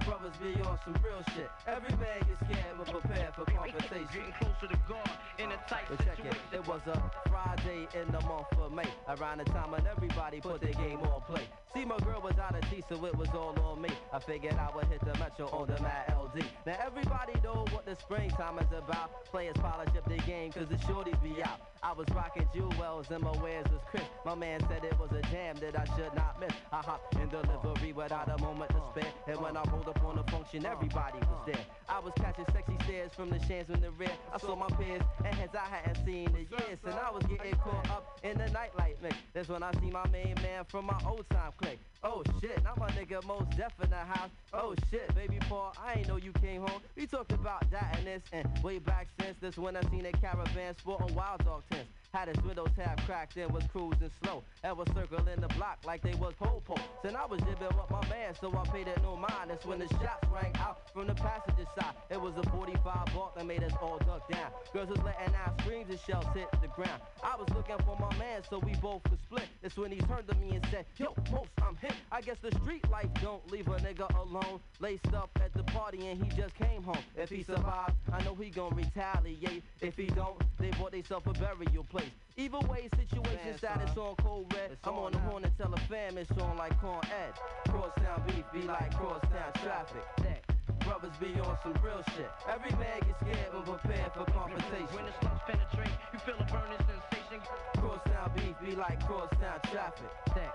Brothers 0.06 0.38
be 0.40 0.54
on 0.62 0.78
some 0.84 0.94
real 1.02 1.18
shit. 1.34 1.50
Every 1.66 1.90
man 1.98 2.22
gets 2.30 2.38
scared 2.46 2.78
when 2.78 2.86
prepared 2.86 3.34
for 3.34 3.44
confrontation. 3.44 4.06
Getting 4.14 4.34
closer 4.38 4.68
to 4.70 4.78
God 4.88 5.10
in 5.38 5.50
a 5.50 5.54
uh, 5.54 5.66
tight 5.66 5.84
But 5.90 5.98
check 6.06 6.18
it, 6.24 6.36
it 6.54 6.66
was 6.68 6.80
a 6.86 6.96
Friday 7.28 7.88
in 7.98 8.06
the 8.14 8.20
month 8.22 8.46
of 8.54 8.70
May. 8.70 8.88
Around 9.08 9.38
the 9.38 9.50
time 9.50 9.72
when 9.72 9.84
everybody 9.84 10.40
put 10.40 10.60
their 10.60 10.78
game 10.78 11.00
on 11.00 11.22
play. 11.26 11.42
See, 11.74 11.84
my 11.84 11.98
girl 11.98 12.20
was 12.22 12.38
out 12.38 12.54
of 12.54 12.68
tea, 12.70 12.82
so 12.88 13.04
it 13.04 13.16
was 13.16 13.28
all 13.34 13.54
on 13.60 13.82
me. 13.82 13.90
I 14.12 14.18
figured 14.18 14.54
I 14.54 14.74
would 14.74 14.86
hit 14.86 15.00
the 15.04 15.16
metro 15.18 15.48
on 15.50 15.66
the 15.68 15.80
Mad 15.82 16.14
LD. 16.16 16.42
Now 16.66 16.76
everybody 16.84 17.34
know 17.44 17.66
what 17.72 17.84
the 17.84 17.94
springtime 17.96 18.58
is 18.58 18.72
about. 18.76 19.24
Players 19.26 19.56
polish 19.58 19.88
up 19.96 20.08
their 20.08 20.18
game, 20.18 20.50
cause 20.50 20.66
the 20.68 20.76
shorties 20.76 21.22
be 21.22 21.42
out. 21.42 21.60
I 21.82 21.92
was 21.92 22.06
rocking 22.14 22.48
jewels 22.54 23.06
and 23.10 23.22
my 23.22 23.30
wares 23.42 23.66
was 23.70 23.80
crisp. 23.90 24.06
My 24.24 24.34
man 24.34 24.60
said 24.68 24.82
it 24.84 24.98
was 24.98 25.10
a 25.12 25.22
jam 25.30 25.56
that 25.60 25.78
I 25.78 25.84
should 25.96 26.12
not 26.14 26.40
miss. 26.40 26.52
I 26.72 26.78
hopped 26.78 27.14
in 27.16 27.28
delivery 27.28 27.92
without 27.92 28.28
a 28.28 28.42
moment 28.42 28.70
to 28.70 28.82
spare. 28.90 29.12
And 29.28 29.40
when 29.40 29.56
I 29.56 29.62
rolled 29.70 29.88
up 29.88 30.02
on 30.04 30.16
the 30.16 30.24
function, 30.24 30.66
everybody 30.66 31.18
was 31.18 31.46
there. 31.46 31.64
I 31.88 32.00
was 32.00 32.12
catching 32.16 32.46
sexy 32.52 32.76
stares 32.84 33.12
from 33.14 33.30
the 33.30 33.38
shans 33.46 33.70
in 33.70 33.80
the 33.80 33.90
rear. 33.92 34.10
I 34.32 34.38
saw 34.38 34.56
my 34.56 34.66
peers 34.76 35.02
and 35.24 35.34
heads 35.34 35.54
I 35.54 35.66
hadn't 35.68 36.04
seen 36.04 36.28
in 36.30 36.46
years. 36.50 36.78
And 36.84 36.94
I 36.94 37.10
was 37.10 37.22
getting 37.24 37.54
caught 37.56 37.88
up 37.90 38.18
in 38.24 38.38
the 38.38 38.48
nightlight 38.48 38.96
mix. 39.02 39.16
That's 39.32 39.48
when 39.48 39.62
I 39.62 39.70
see 39.80 39.90
my 39.90 40.06
main 40.08 40.34
man 40.42 40.64
from 40.68 40.86
my 40.86 40.98
old 41.06 41.28
time 41.30 41.52
clique. 41.58 41.78
Oh 42.02 42.22
shit, 42.40 42.62
now 42.62 42.74
my 42.78 42.88
nigga 42.90 43.24
most 43.26 43.56
deaf 43.56 43.72
in 43.82 43.90
the 43.90 43.96
house. 43.96 44.30
Oh 44.52 44.74
shit, 44.90 45.12
baby 45.14 45.38
Paul, 45.48 45.74
I 45.84 45.98
ain't 45.98 46.08
know 46.08 46.16
you 46.16 46.32
came 46.40 46.62
home. 46.62 46.80
We 46.96 47.06
talked 47.06 47.32
about 47.32 47.68
that 47.70 47.96
and 47.98 48.06
this 48.06 48.22
and 48.32 48.46
way 48.62 48.78
back 48.78 49.08
since 49.20 49.36
this 49.40 49.56
when 49.56 49.76
I 49.76 49.82
seen 49.90 50.06
a 50.06 50.12
caravan 50.12 50.76
sport 50.78 51.02
on 51.02 51.14
Wild 51.14 51.44
Dog 51.44 51.62
tents. 51.70 51.88
Had 52.18 52.34
his 52.34 52.44
windows 52.44 52.70
half 52.76 52.96
cracked 53.06 53.36
and 53.36 53.48
was 53.52 53.62
cruising 53.70 54.10
slow. 54.20 54.42
And 54.64 54.76
was 54.76 54.88
circling 54.88 55.40
the 55.40 55.46
block 55.54 55.78
like 55.86 56.02
they 56.02 56.14
was 56.14 56.34
poles. 56.34 56.64
And 57.04 57.16
I 57.16 57.24
was 57.26 57.40
jibbing 57.42 57.68
with 57.68 57.90
my 57.90 58.04
man, 58.08 58.34
so 58.40 58.52
I 58.56 58.68
paid 58.70 58.88
it 58.88 59.00
no 59.04 59.14
mind. 59.14 59.50
That's 59.50 59.64
when 59.64 59.78
the 59.78 59.86
shots 59.86 60.26
rang 60.32 60.52
out 60.56 60.90
from 60.92 61.06
the 61.06 61.14
passenger 61.14 61.64
side. 61.78 61.94
It 62.10 62.20
was 62.20 62.34
a 62.36 62.42
45 62.50 63.08
volt 63.10 63.36
that 63.36 63.46
made 63.46 63.62
us 63.62 63.72
all 63.80 63.98
duck 63.98 64.28
down. 64.28 64.50
Girls 64.72 64.88
was 64.88 64.98
letting 65.04 65.32
out 65.36 65.60
screams 65.60 65.90
and 65.90 66.00
shells 66.00 66.26
hit 66.34 66.48
the 66.60 66.66
ground. 66.66 67.00
I 67.22 67.36
was 67.36 67.48
looking 67.54 67.76
for 67.86 67.96
my 68.00 68.12
man, 68.18 68.42
so 68.50 68.58
we 68.58 68.74
both 68.82 69.04
could 69.04 69.20
split. 69.22 69.44
That's 69.62 69.76
when 69.76 69.92
he 69.92 69.98
turned 69.98 70.26
to 70.26 70.34
me 70.38 70.56
and 70.56 70.66
said, 70.72 70.86
Yo, 70.96 71.14
most 71.30 71.50
I'm 71.62 71.76
hit. 71.76 71.94
I 72.10 72.20
guess 72.20 72.38
the 72.42 72.50
street 72.62 72.88
life 72.90 73.08
don't 73.22 73.48
leave 73.52 73.68
a 73.68 73.76
nigga 73.76 74.12
alone. 74.18 74.58
Laced 74.80 75.14
up 75.14 75.30
at 75.36 75.54
the 75.54 75.62
party 75.62 76.08
and 76.08 76.22
he 76.22 76.28
just 76.36 76.54
came 76.56 76.82
home. 76.82 76.98
If 77.16 77.30
he 77.30 77.44
survives, 77.44 77.94
I 78.12 78.22
know 78.24 78.34
he 78.34 78.50
gon' 78.50 78.74
retaliate. 78.74 79.62
If 79.80 79.96
he 79.96 80.06
don't, 80.06 80.42
they 80.58 80.70
bought 80.70 80.92
themselves 80.92 81.26
a 81.28 81.32
burial 81.32 81.84
place. 81.84 82.07
Either 82.36 82.60
way, 82.68 82.88
situations 82.96 83.58
status 83.58 83.96
on 83.96 84.14
cold 84.16 84.52
red. 84.54 84.76
I'm 84.84 84.94
on 84.94 85.12
the 85.12 85.18
horn 85.18 85.42
to 85.42 85.50
tell 85.58 85.72
a 85.74 85.80
fam 85.88 86.18
it's 86.18 86.30
on 86.38 86.56
like 86.56 86.78
Con 86.80 87.00
Ed. 87.06 87.34
Crosstown 87.68 88.22
beef 88.26 88.44
be 88.52 88.62
like 88.62 88.94
crosstown 88.94 89.52
traffic. 89.62 90.04
That 90.22 90.42
brothers 90.88 91.16
be 91.20 91.38
on 91.40 91.58
some 91.62 91.74
real 91.84 92.02
shit. 92.16 92.30
Every 92.48 92.70
man 92.78 93.00
gets 93.04 93.20
scared 93.20 93.52
when 93.52 93.62
prepared 93.64 94.12
for 94.14 94.24
confrontation. 94.32 94.88
When 94.96 95.04
the 95.04 95.12
slugs 95.20 95.42
penetrate, 95.46 95.96
you 96.12 96.18
feel 96.24 96.38
a 96.40 96.46
burning 96.48 96.80
sensation. 96.86 97.44
Crosstown 97.76 98.32
beef 98.36 98.56
be 98.64 98.72
like 98.74 99.04
crosstown 99.06 99.60
traffic. 99.68 100.10
That. 100.34 100.54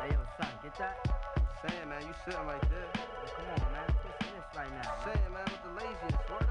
Hey 0.00 0.10
yo, 0.10 0.20
son, 0.40 0.50
get 0.62 0.74
that? 0.78 0.96
I'm 1.38 1.70
saying, 1.70 1.88
man, 1.88 2.02
you 2.02 2.14
sitting 2.24 2.46
right 2.46 2.64
there. 2.70 2.90
come 3.36 3.48
on, 3.54 3.72
man. 3.72 3.86
Listen 4.02 4.34
this 4.34 4.48
right 4.56 4.72
now. 4.74 4.82
I'm 4.82 5.12
saying, 5.12 5.32
man, 5.32 5.46
with 5.46 5.62
the 5.62 5.72
laziness. 5.78 6.22
Word 6.28 6.43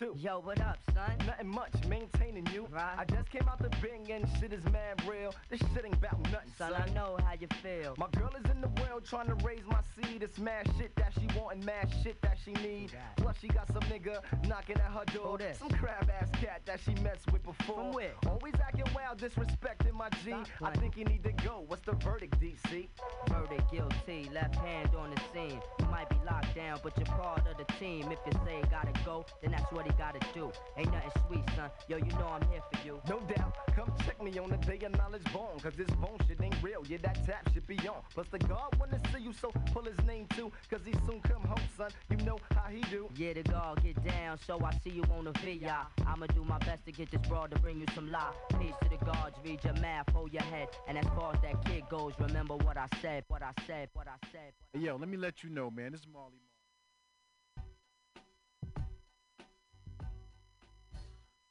too. 0.00 0.14
Yo, 0.16 0.40
what 0.40 0.58
up, 0.60 0.78
son? 0.94 1.12
Nothing 1.26 1.48
much, 1.48 1.72
maintaining 1.86 2.46
you. 2.54 2.66
Right. 2.70 2.94
I 2.98 3.04
just 3.04 3.28
came 3.30 3.46
out 3.48 3.58
the 3.58 3.68
bing 3.82 4.10
and 4.10 4.26
shit 4.38 4.52
is 4.52 4.64
mad 4.64 5.02
real. 5.06 5.34
This 5.50 5.60
shit 5.60 5.84
ain't 5.84 5.94
about 5.94 6.18
nothing, 6.32 6.52
Son, 6.56 6.72
son. 6.72 6.82
I 6.88 6.92
know 6.94 7.18
how 7.22 7.34
you 7.38 7.48
feel. 7.62 7.94
My 7.98 8.06
girl 8.16 8.30
is 8.42 8.50
in 8.50 8.60
the 8.62 8.70
world 8.80 9.04
trying 9.04 9.26
to 9.26 9.34
raise 9.46 9.64
my 9.66 9.80
seed. 9.94 10.22
It's 10.22 10.38
mad 10.38 10.70
shit 10.78 10.94
that 10.96 11.12
she 11.14 11.26
want 11.38 11.56
and 11.56 11.64
mad 11.66 11.92
shit 12.02 12.20
that 12.22 12.38
she 12.42 12.52
need. 12.52 12.92
Plus 13.16 13.36
she 13.40 13.48
got 13.48 13.66
some 13.68 13.82
nigga 13.82 14.20
knocking 14.48 14.76
at 14.76 14.90
her 14.90 15.04
door. 15.14 15.38
Some 15.58 15.68
crab 15.70 16.10
ass 16.18 16.30
cat 16.40 16.62
that 16.64 16.80
she 16.80 16.94
messed 17.02 17.30
with 17.30 17.42
before. 17.42 17.76
From 17.76 17.92
where? 17.92 18.12
Always 18.26 18.54
acting 18.54 18.86
wild, 18.94 19.18
disrespecting 19.18 19.92
my 19.92 20.08
G. 20.24 20.34
I 20.62 20.70
think 20.78 20.94
he 20.94 21.04
need 21.04 21.22
to 21.24 21.32
go. 21.32 21.64
What's 21.66 21.82
the 21.82 21.92
verdict, 21.92 22.40
DC? 22.40 22.88
Verdict 23.28 23.70
guilty, 23.70 24.30
left 24.32 24.56
hand 24.56 24.90
on 24.98 25.10
the 25.10 25.20
scene. 25.32 25.60
You 25.78 25.86
might 25.86 26.08
be 26.08 26.16
locked 26.24 26.54
down, 26.54 26.80
but 26.82 26.96
you're 26.96 27.06
part 27.16 27.46
of 27.46 27.58
the 27.58 27.70
team. 27.74 28.10
If 28.10 28.18
you 28.26 28.32
say 28.46 28.62
gotta 28.70 28.92
go, 29.04 29.26
then 29.42 29.50
that's 29.52 29.70
what 29.72 29.84
he 29.84 29.89
gotta 29.98 30.20
do. 30.34 30.50
Ain't 30.76 30.92
nothing 30.92 31.10
sweet, 31.26 31.44
son. 31.56 31.70
Yo, 31.88 31.96
you 31.96 32.12
know 32.18 32.28
I'm 32.28 32.46
here 32.50 32.62
for 32.72 32.86
you. 32.86 33.00
No 33.08 33.20
doubt, 33.20 33.56
come 33.74 33.92
check 34.04 34.22
me 34.22 34.38
on 34.38 34.50
the 34.50 34.56
day 34.58 34.78
of 34.84 34.96
knowledge 34.96 35.24
bone. 35.32 35.58
Cause 35.62 35.74
this 35.76 35.90
bone 35.90 36.18
shit 36.26 36.40
ain't 36.42 36.56
real, 36.62 36.82
yeah, 36.88 36.98
that 37.02 37.24
tap 37.26 37.52
should 37.52 37.66
be 37.66 37.76
on. 37.88 38.02
Plus 38.14 38.26
the 38.28 38.38
guard 38.38 38.78
wanna 38.78 39.00
see 39.12 39.22
you, 39.22 39.32
so 39.32 39.50
pull 39.72 39.82
his 39.82 40.00
name 40.06 40.26
too. 40.36 40.50
Cause 40.70 40.80
he 40.84 40.92
soon 41.06 41.20
come 41.20 41.42
home, 41.42 41.66
son. 41.76 41.90
You 42.10 42.16
know 42.24 42.38
how 42.54 42.68
he 42.70 42.80
do. 42.90 43.08
Yeah, 43.16 43.34
the 43.34 43.42
guard 43.42 43.82
get 43.82 44.02
down, 44.04 44.38
so 44.38 44.60
I 44.64 44.72
see 44.82 44.90
you 44.90 45.04
on 45.16 45.24
the 45.24 45.32
VI. 45.32 45.84
I'ma 46.06 46.26
do 46.34 46.44
my 46.44 46.58
best 46.58 46.84
to 46.86 46.92
get 46.92 47.10
this 47.10 47.20
broad 47.28 47.50
to 47.52 47.58
bring 47.60 47.80
you 47.80 47.86
some 47.94 48.10
lie. 48.10 48.32
Peace 48.60 48.74
to 48.82 48.88
the 48.88 49.04
guards, 49.04 49.36
read 49.44 49.62
your 49.64 49.74
math, 49.74 50.10
hold 50.12 50.32
your 50.32 50.42
head. 50.42 50.68
And 50.88 50.98
as 50.98 51.06
far 51.16 51.34
as 51.34 51.40
that 51.42 51.64
kid 51.64 51.84
goes, 51.88 52.12
remember 52.18 52.56
what 52.56 52.76
I 52.76 52.86
said, 53.00 53.24
what 53.28 53.42
I 53.42 53.52
said, 53.66 53.88
what 53.94 54.06
I 54.08 54.16
said. 54.32 54.52
Hey, 54.72 54.80
yo, 54.80 54.96
let 54.96 55.08
me 55.08 55.16
let 55.16 55.42
you 55.42 55.50
know, 55.50 55.70
man. 55.70 55.92
This 55.92 56.02
is 56.02 56.06
Marley 56.12 56.38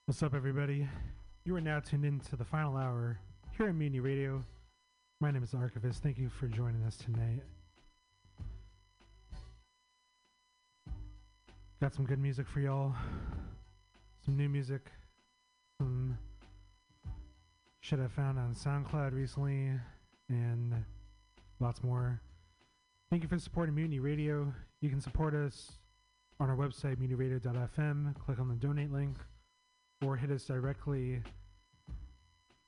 What's 0.09 0.23
up, 0.23 0.33
everybody? 0.33 0.87
You 1.45 1.55
are 1.55 1.61
now 1.61 1.79
tuned 1.79 2.03
in 2.03 2.19
to 2.21 2.35
the 2.35 2.43
final 2.43 2.75
hour 2.75 3.19
here 3.55 3.67
at 3.67 3.75
Mutiny 3.75 3.99
Radio. 3.99 4.43
My 5.21 5.29
name 5.29 5.43
is 5.43 5.53
Archivist. 5.53 6.01
Thank 6.01 6.17
you 6.17 6.29
for 6.29 6.47
joining 6.47 6.81
us 6.81 6.97
tonight. 6.97 7.43
Got 11.79 11.93
some 11.93 12.05
good 12.05 12.17
music 12.17 12.47
for 12.47 12.59
y'all. 12.59 12.95
Some 14.25 14.35
new 14.35 14.49
music. 14.49 14.89
Some 15.79 16.17
shit 17.81 17.99
I 17.99 18.07
found 18.07 18.39
on 18.39 18.55
SoundCloud 18.55 19.13
recently. 19.13 19.73
And 20.27 20.73
lots 21.59 21.83
more. 21.83 22.19
Thank 23.11 23.21
you 23.21 23.29
for 23.29 23.37
supporting 23.37 23.75
Mutiny 23.75 23.99
Radio. 23.99 24.51
You 24.81 24.89
can 24.89 25.01
support 25.01 25.35
us 25.35 25.73
on 26.39 26.49
our 26.49 26.55
website, 26.55 26.95
mutinyradio.fm. 26.95 28.15
Click 28.15 28.39
on 28.39 28.47
the 28.47 28.55
donate 28.55 28.91
link 28.91 29.15
or 30.05 30.15
hit 30.15 30.31
us 30.31 30.45
directly 30.45 31.21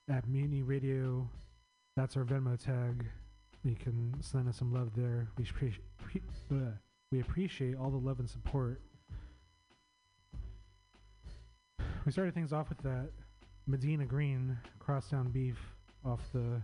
at 0.09 0.27
Mutiny 0.27 0.63
Radio. 0.63 1.29
That's 1.95 2.17
our 2.17 2.23
Venmo 2.23 2.61
tag. 2.61 3.05
You 3.63 3.75
can 3.75 4.13
send 4.21 4.49
us 4.49 4.57
some 4.57 4.73
love 4.73 4.91
there. 4.95 5.29
We 5.37 5.45
appreciate 5.45 5.83
pre- 5.97 6.21
uh, 6.51 6.71
we 7.11 7.21
appreciate 7.21 7.75
all 7.77 7.89
the 7.89 7.97
love 7.97 8.19
and 8.19 8.29
support. 8.29 8.81
We 12.05 12.11
started 12.11 12.33
things 12.33 12.51
off 12.51 12.69
with 12.69 12.79
that 12.79 13.09
Medina 13.67 14.05
Green 14.05 14.57
Crosstown 14.79 15.29
Beef 15.29 15.59
off 16.03 16.21
the 16.33 16.61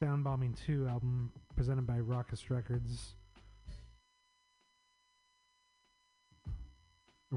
Sound 0.00 0.24
Bombing 0.24 0.54
2 0.66 0.86
album 0.86 1.32
presented 1.56 1.86
by 1.86 1.98
Rawkus 1.98 2.50
Records. 2.50 3.14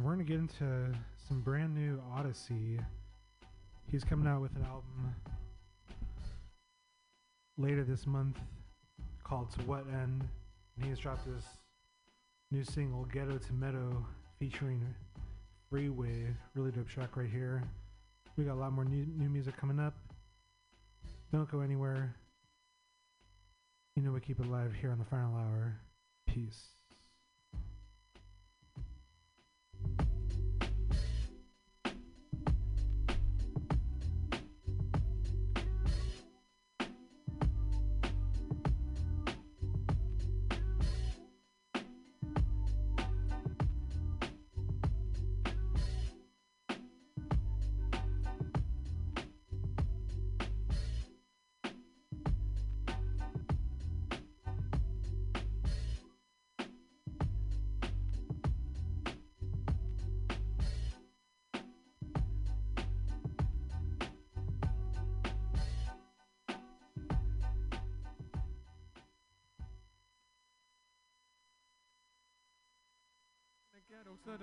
We're 0.03 0.13
going 0.13 0.19
to 0.19 0.31
get 0.31 0.39
into 0.39 0.95
some 1.27 1.41
brand 1.41 1.73
new 1.73 1.99
Oddisee. 2.15 2.79
He's 3.91 4.03
coming 4.03 4.27
out 4.27 4.41
with 4.41 4.55
an 4.55 4.63
album 4.63 5.15
later 7.57 7.83
this 7.83 8.05
month 8.05 8.37
called 9.23 9.49
To 9.53 9.61
What 9.61 9.87
End. 9.87 10.23
And 10.75 10.83
he 10.83 10.89
has 10.91 10.99
dropped 10.99 11.25
this 11.25 11.45
new 12.51 12.63
single, 12.63 13.05
Ghetto 13.05 13.39
to 13.39 13.53
Meadow, 13.53 14.05
featuring 14.39 14.85
Freeway. 15.67 16.27
Really 16.53 16.71
dope 16.71 16.87
track 16.87 17.17
right 17.17 17.29
here. 17.29 17.63
We 18.37 18.43
got 18.43 18.53
a 18.53 18.59
lot 18.59 18.73
more 18.73 18.85
new, 18.85 19.07
new 19.17 19.29
music 19.29 19.57
coming 19.57 19.79
up. 19.79 19.95
Don't 21.33 21.49
go 21.51 21.61
anywhere. 21.61 22.15
You 23.95 24.03
know 24.03 24.11
we 24.11 24.19
keep 24.19 24.39
it 24.39 24.45
live 24.45 24.73
here 24.73 24.91
on 24.91 24.99
the 24.99 25.05
final 25.05 25.35
hour. 25.35 25.81
Peace. 26.27 26.76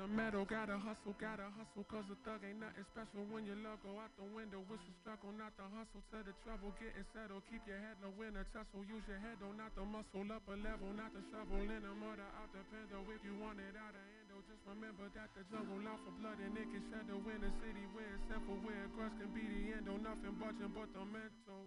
The 0.04 0.12
metal, 0.12 0.44
gotta 0.44 0.76
hustle, 0.76 1.16
gotta 1.16 1.48
hustle, 1.56 1.80
cause 1.88 2.04
a 2.12 2.16
thug 2.28 2.44
ain't 2.44 2.60
nothing 2.60 2.84
special 2.92 3.24
when 3.32 3.48
your 3.48 3.56
love 3.64 3.80
go 3.80 3.96
out 3.96 4.12
the 4.20 4.28
window. 4.36 4.60
Whistle 4.68 4.92
struggle, 5.00 5.32
not 5.32 5.56
the 5.56 5.64
hustle 5.72 6.04
to 6.12 6.20
the 6.20 6.36
trouble, 6.44 6.76
getting 6.76 7.08
settled. 7.16 7.40
Keep 7.48 7.64
your 7.64 7.80
head 7.80 7.96
low 8.04 8.12
in 8.20 8.36
a 8.36 8.44
tussle, 8.52 8.84
use 8.84 9.00
your 9.08 9.16
head 9.24 9.40
though, 9.40 9.56
not 9.56 9.72
the 9.72 9.80
muscle. 9.80 10.28
Up 10.28 10.44
a 10.52 10.60
level, 10.60 10.92
not 10.92 11.08
the 11.16 11.24
shovel, 11.32 11.56
in 11.56 11.72
the 11.72 11.94
murder 11.96 12.28
out 12.36 12.52
the 12.52 12.60
pendo. 12.68 13.00
If 13.16 13.24
you 13.24 13.32
want 13.40 13.56
it 13.64 13.72
out 13.80 13.96
of 13.96 14.04
endo, 14.20 14.44
just 14.44 14.60
remember 14.68 15.08
that 15.16 15.32
the 15.32 15.42
jungle 15.48 15.80
out 15.88 15.96
for 16.04 16.12
blood 16.20 16.36
and 16.36 16.52
it 16.52 16.68
can 16.68 16.84
shadow 16.92 17.24
in 17.24 17.40
a 17.40 17.52
city 17.64 17.84
where 17.96 18.12
it's 18.12 18.28
simple, 18.28 18.60
where 18.60 18.84
crush 19.00 19.16
can 19.16 19.32
be 19.32 19.40
the 19.40 19.80
endo. 19.80 19.96
Nothing 20.04 20.36
budging 20.36 20.72
but 20.76 20.92
the 20.92 21.00
mental. 21.08 21.64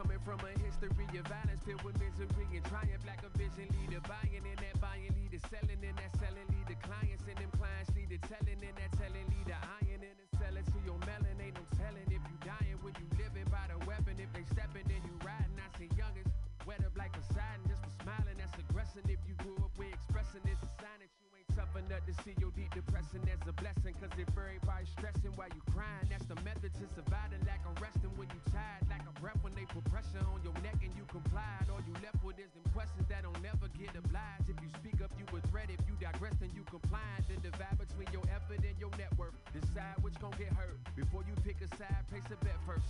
Coming 0.00 0.24
from 0.24 0.40
a 0.40 0.56
history 0.64 0.88
of 1.20 1.28
violence 1.28 1.60
filled 1.60 1.84
with 1.84 1.92
misery 2.00 2.48
and 2.56 2.64
triumph, 2.72 3.04
like 3.04 3.20
a 3.20 3.28
vision 3.36 3.68
leader. 3.76 4.00
Buying 4.08 4.40
in 4.48 4.56
that 4.64 4.80
buying 4.80 5.12
leader, 5.12 5.36
selling 5.52 5.76
in 5.84 5.92
that 5.92 6.08
selling 6.16 6.48
leader. 6.48 6.72
Clients 6.80 7.20
and 7.28 7.36
them 7.36 7.52
clients 7.52 7.92
need 7.92 8.08
it, 8.08 8.24
telling 8.24 8.64
in 8.64 8.74
that 8.80 8.96
telling 8.96 9.28
leader. 9.28 9.60
Iron 9.84 10.00
in 10.00 10.16
and 10.16 10.32
selling 10.40 10.64
to 10.72 10.78
your 10.88 10.96
melon, 11.04 11.36
ain't 11.44 11.52
no 11.52 11.64
telling 11.76 12.08
if 12.08 12.24
you 12.24 12.36
dying 12.40 12.80
when 12.80 12.96
you 12.96 13.12
living 13.20 13.44
by 13.52 13.60
the 13.68 13.76
weapon. 13.84 14.16
If 14.16 14.32
they 14.32 14.48
stepping, 14.48 14.88
then 14.88 15.04
you 15.04 15.12
riding. 15.20 15.60
I 15.60 15.68
see 15.76 15.92
youngest 15.92 16.32
wet 16.64 16.80
up 16.80 16.96
like 16.96 17.12
Poseidon 17.12 17.60
just 17.68 17.84
for 17.84 17.92
smiling. 18.00 18.40
That's 18.40 18.56
aggressing. 18.56 19.04
If 19.04 19.20
you 19.28 19.36
grew 19.44 19.60
up 19.60 19.76
with 19.76 19.92
expressing, 19.92 20.40
it's 20.48 20.64
a 20.64 20.70
sign 20.80 20.96
that 21.04 21.12
you 21.20 21.28
ain't 21.36 21.52
tough 21.52 21.76
enough 21.76 22.08
to 22.08 22.16
see 22.24 22.32
your 22.40 22.48
deep 22.56 22.72
depression 22.72 22.89
lesson 23.10 23.28
as 23.30 23.42
a 23.48 23.52
blessing. 23.58 23.94
Cause 23.98 24.14
if 24.18 24.28
everybody's 24.30 24.90
stressing 24.94 25.34
while 25.34 25.50
you 25.50 25.62
crying, 25.74 26.06
that's 26.10 26.26
the 26.26 26.38
method 26.46 26.70
to 26.78 26.84
surviving. 26.94 27.42
Lack 27.46 27.62
of 27.66 27.74
resting 27.82 28.10
when 28.14 28.28
you 28.30 28.40
tired, 28.50 28.86
lack 28.86 29.02
of 29.06 29.14
breath 29.18 29.38
when 29.42 29.54
they 29.54 29.66
put 29.66 29.82
pressure 29.90 30.22
on 30.30 30.38
your 30.46 30.54
neck 30.62 30.78
and 30.82 30.94
you 30.94 31.02
complied. 31.10 31.66
All 31.70 31.82
you 31.82 31.94
left 32.02 32.22
with 32.22 32.38
is 32.38 32.50
them 32.54 32.66
questions 32.70 33.06
that 33.10 33.26
don't 33.26 33.38
never 33.42 33.66
get 33.74 33.90
obliged. 33.98 34.46
If 34.46 34.58
you 34.62 34.70
speak 34.78 35.02
up, 35.02 35.10
you 35.18 35.26
a 35.26 35.40
threat. 35.50 35.70
If 35.70 35.82
you 35.90 35.94
digress, 35.98 36.38
then 36.38 36.54
you 36.54 36.62
compliant. 36.70 37.26
Then 37.26 37.42
divide 37.42 37.78
between 37.78 38.10
your 38.14 38.24
effort 38.30 38.62
and 38.62 38.76
your 38.78 38.92
net 38.94 39.10
worth. 39.18 39.34
Decide 39.50 39.98
which 40.02 40.14
gon' 40.22 40.34
get 40.38 40.54
hurt. 40.54 40.78
Before 40.94 41.26
you 41.26 41.34
pick 41.42 41.58
a 41.62 41.68
side, 41.74 42.06
place 42.10 42.26
a 42.30 42.38
bet 42.44 42.58
first. 42.66 42.86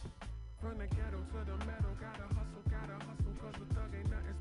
From 0.60 0.76
the 0.76 0.88
ghetto 0.92 1.16
to 1.16 1.40
the 1.48 1.56
metal, 1.64 1.96
gotta 1.96 2.28
hustle, 2.36 2.64
gotta 2.68 2.96
hustle, 3.08 3.32
cause 3.40 3.56
thug 3.72 3.88
ain't 3.96 4.12
nothing 4.12 4.39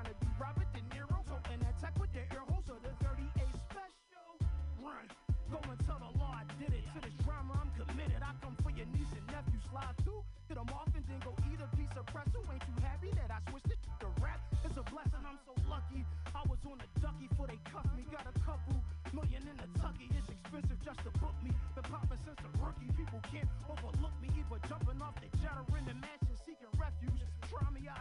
trying 0.00 0.16
to 0.16 0.20
be 0.24 0.32
Robert 0.40 0.68
De 0.72 0.80
Niro, 0.96 1.20
so 1.28 1.36
in 1.52 1.60
attack 1.60 1.92
with 2.00 2.08
the 2.16 2.24
air 2.32 2.44
holes 2.48 2.64
of 2.72 2.80
the 2.80 2.92
38 3.04 3.20
special. 3.68 4.32
Run, 4.80 5.04
go 5.52 5.60
and 5.60 5.76
tell 5.84 6.00
the 6.00 6.12
law 6.16 6.40
I 6.40 6.48
did 6.56 6.72
it. 6.72 6.84
To 6.96 7.04
this 7.04 7.12
drama, 7.20 7.60
I'm 7.60 7.68
committed. 7.76 8.16
I 8.24 8.32
come 8.40 8.56
for 8.64 8.72
your 8.72 8.88
niece 8.96 9.12
and 9.12 9.26
nephew. 9.28 9.60
Slide 9.68 9.92
two, 10.00 10.24
hit 10.48 10.56
them 10.56 10.72
off 10.72 10.88
and 10.96 11.04
then 11.04 11.20
go 11.20 11.36
eat 11.52 11.60
a 11.60 11.68
piece 11.76 11.92
of 12.00 12.08
press. 12.08 12.32
Who 12.32 12.40
ain't 12.48 12.64
you 12.64 12.76
happy 12.80 13.12
that 13.12 13.28
I 13.28 13.44
switched 13.52 13.76
it 13.76 13.80
to 14.00 14.08
rap? 14.24 14.40
It's 14.64 14.80
a 14.80 14.84
blessing, 14.88 15.20
I'm 15.20 15.36
so 15.44 15.52
lucky. 15.68 16.00
I 16.32 16.42
was 16.48 16.60
on 16.64 16.80
a 16.80 16.88
ducky 17.04 17.28
for 17.36 17.44
they 17.44 17.60
cuffed 17.68 17.92
me. 17.92 18.08
Got 18.08 18.24
a 18.24 18.36
couple 18.40 18.80
million 19.12 19.44
in 19.44 19.56
a 19.60 19.68
tucky. 19.76 20.08
It's 20.16 20.32
expensive 20.32 20.80
just 20.80 21.04
to 21.04 21.12
book 21.20 21.36
me. 21.44 21.52
Been 21.76 21.84
popping 21.92 22.20
since 22.24 22.40
a 22.40 22.50
rookie. 22.56 22.88
People 22.96 23.20
can't 23.28 23.50
overlook 23.68 24.16
me. 24.24 24.32
Even 24.32 24.60
jumping 24.64 24.96
off 25.04 25.20
the 25.20 25.28
jet 25.44 25.60
in 25.76 25.84
the 25.84 25.96
mansion 26.00 26.36
seeking 26.40 26.72
refuge. 26.80 27.20
Try 27.52 27.68
me, 27.68 27.84
I 27.84 28.00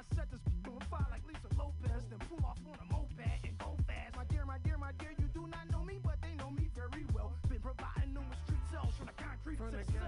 from 9.59 9.71
the 9.71 9.98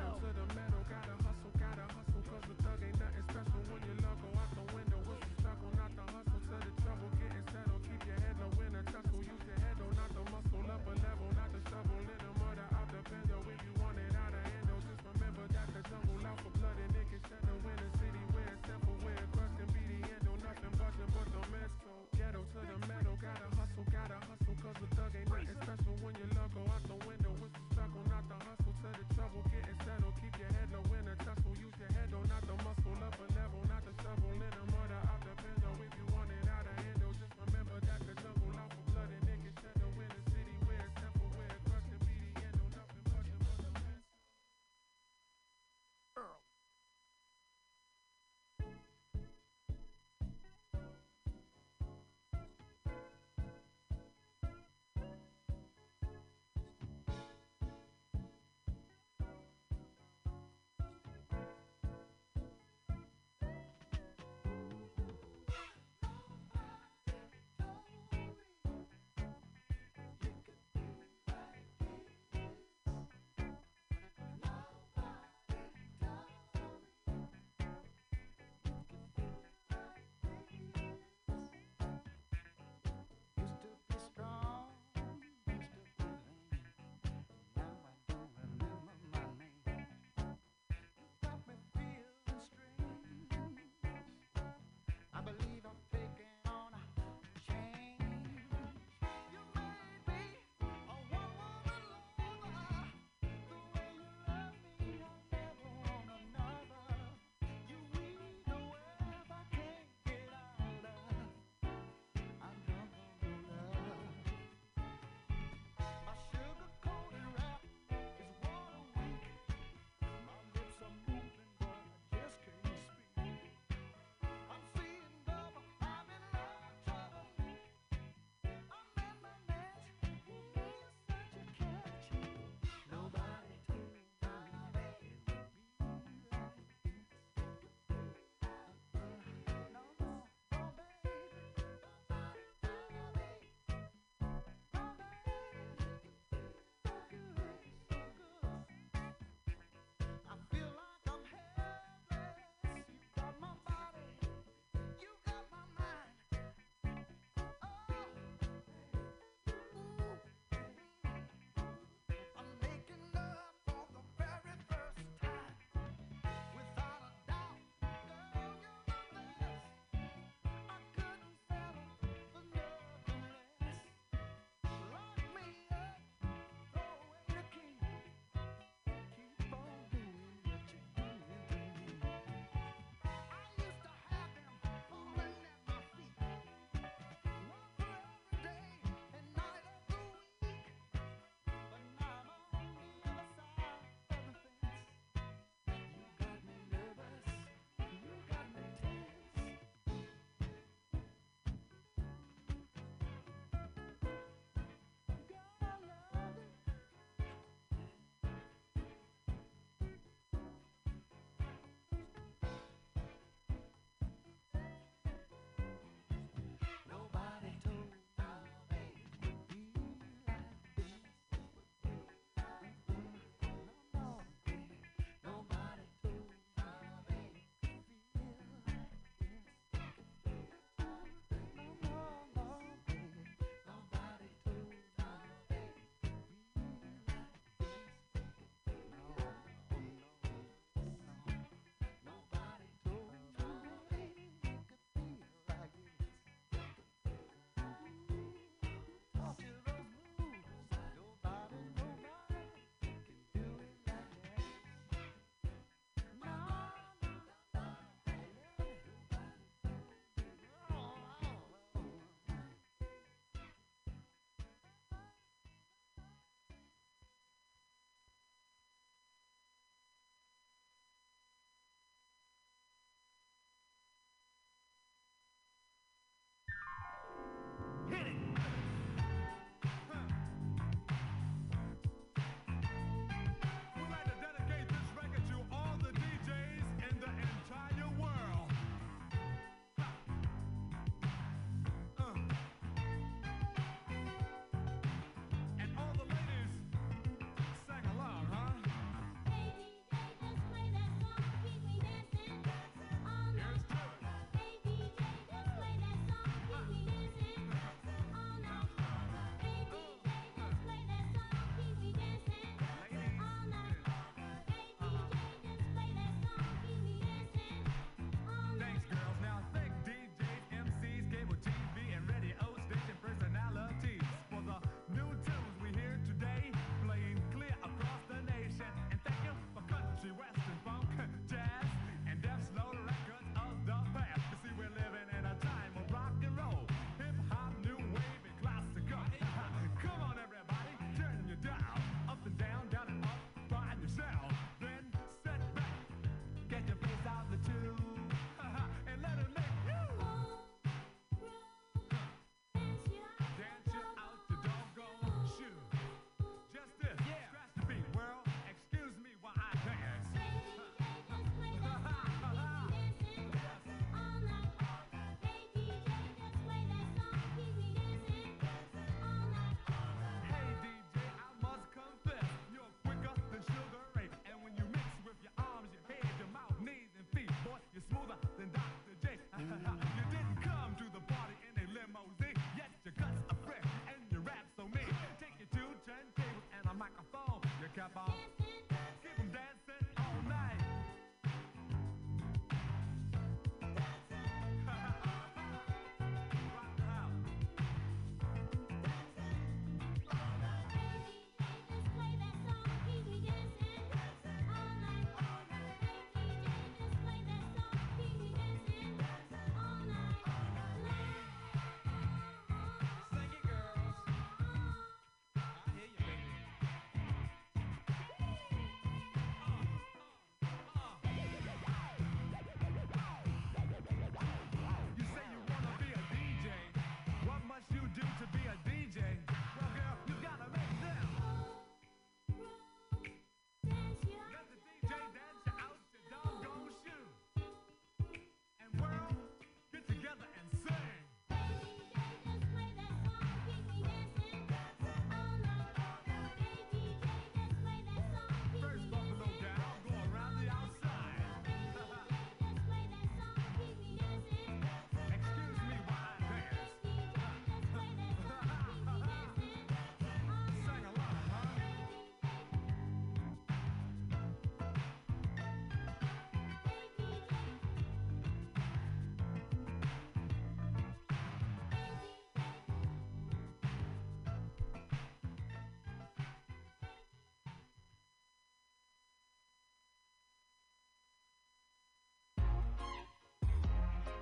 Shabbat. 387.82 388.11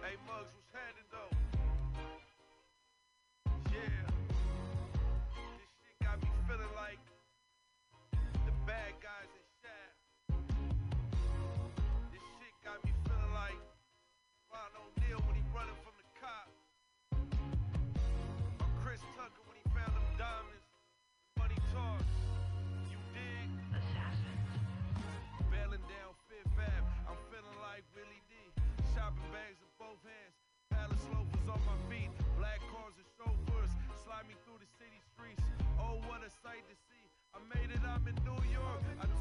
Hey, 0.02 0.16
Muggs, 0.26 0.54
what's 0.56 0.72
happening 0.72 1.08
though? 1.12 1.32
Yeah. 3.74 4.19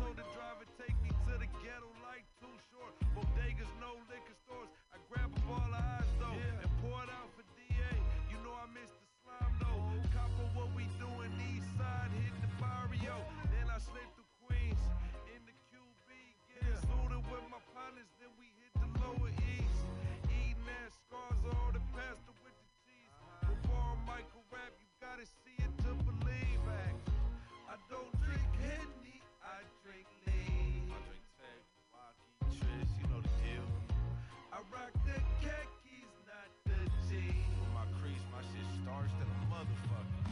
Told 0.09 0.17
the 0.17 0.29
driver, 0.33 0.65
take 0.81 0.97
me 1.05 1.13
to 1.29 1.37
the 1.37 1.45
ghetto 1.61 1.91
like 2.01 2.25
too 2.41 2.57
short. 2.73 2.97
Bodegas, 3.13 3.69
no 3.77 3.93
liquor 4.09 4.37
stores. 4.49 4.73
I 4.89 4.97
grab 5.13 5.29
a 5.29 5.41
ball 5.45 5.61
of 5.61 5.77
eyes 5.77 6.09
though 6.17 6.33
and 6.33 6.65
pour 6.81 6.97
it 7.05 7.13
out 7.13 7.29
for 7.37 7.45
DA. 7.53 7.93
You 8.33 8.41
know 8.41 8.57
I 8.57 8.65
miss 8.73 8.89
the 8.89 9.09
slime 9.21 9.53
though. 9.61 9.85
Copper, 10.17 10.49
what 10.57 10.73
we 10.73 10.89
doing? 10.97 11.29
East 11.53 11.69
side, 11.77 12.09
hit 12.25 12.33
the 12.41 12.49
barrio. 12.57 13.21
Then 13.53 13.69
I 13.69 13.77
slid 13.77 14.09
through 14.17 14.33
Queens 14.49 14.81
in 15.29 15.45
the 15.45 15.53
QB. 15.69 16.09
Getting 16.57 16.81
suited 16.89 17.23
with 17.29 17.45
my 17.53 17.61
partners, 17.77 18.09
then 18.17 18.33
we 18.41 18.49
hit 18.65 18.73
the 18.81 18.89
lower 19.05 19.29
east. 19.29 19.85
Eating 20.33 20.69
ass 20.89 20.97
scars, 21.05 21.43
all 21.53 21.69
the 21.77 21.85
pasta 21.93 22.33
with 22.41 22.57
the 22.57 22.69
cheese. 22.81 23.13
Uh-huh. 23.45 23.53
Bar 23.69 23.93
Michael 24.09 24.45
rap, 24.49 24.73
you 24.81 24.89
gotta 25.05 25.29
see 25.45 25.61
it 25.61 25.73
to 25.85 25.93
believe. 26.01 26.61
Facts. 26.65 27.13
I 27.69 27.77
don't 27.93 28.18
rock 34.89 35.05
the 35.05 35.20
khakis, 35.44 36.12
not 36.27 36.48
the 36.65 36.78
jeans. 37.09 37.52
With 37.60 37.73
my 37.74 37.85
crease, 38.01 38.24
my 38.32 38.40
shit 38.40 38.69
starched 38.82 39.16
than 39.19 39.28
a 39.28 39.40
motherfucker. 39.52 40.24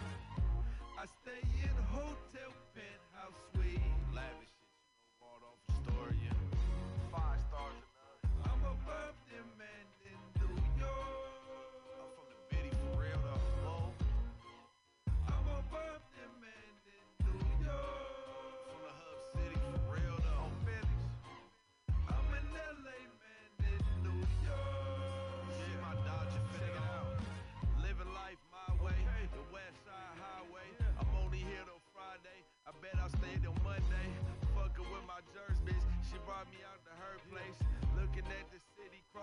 I 0.99 1.05
stay 1.07 1.43
in 1.63 1.76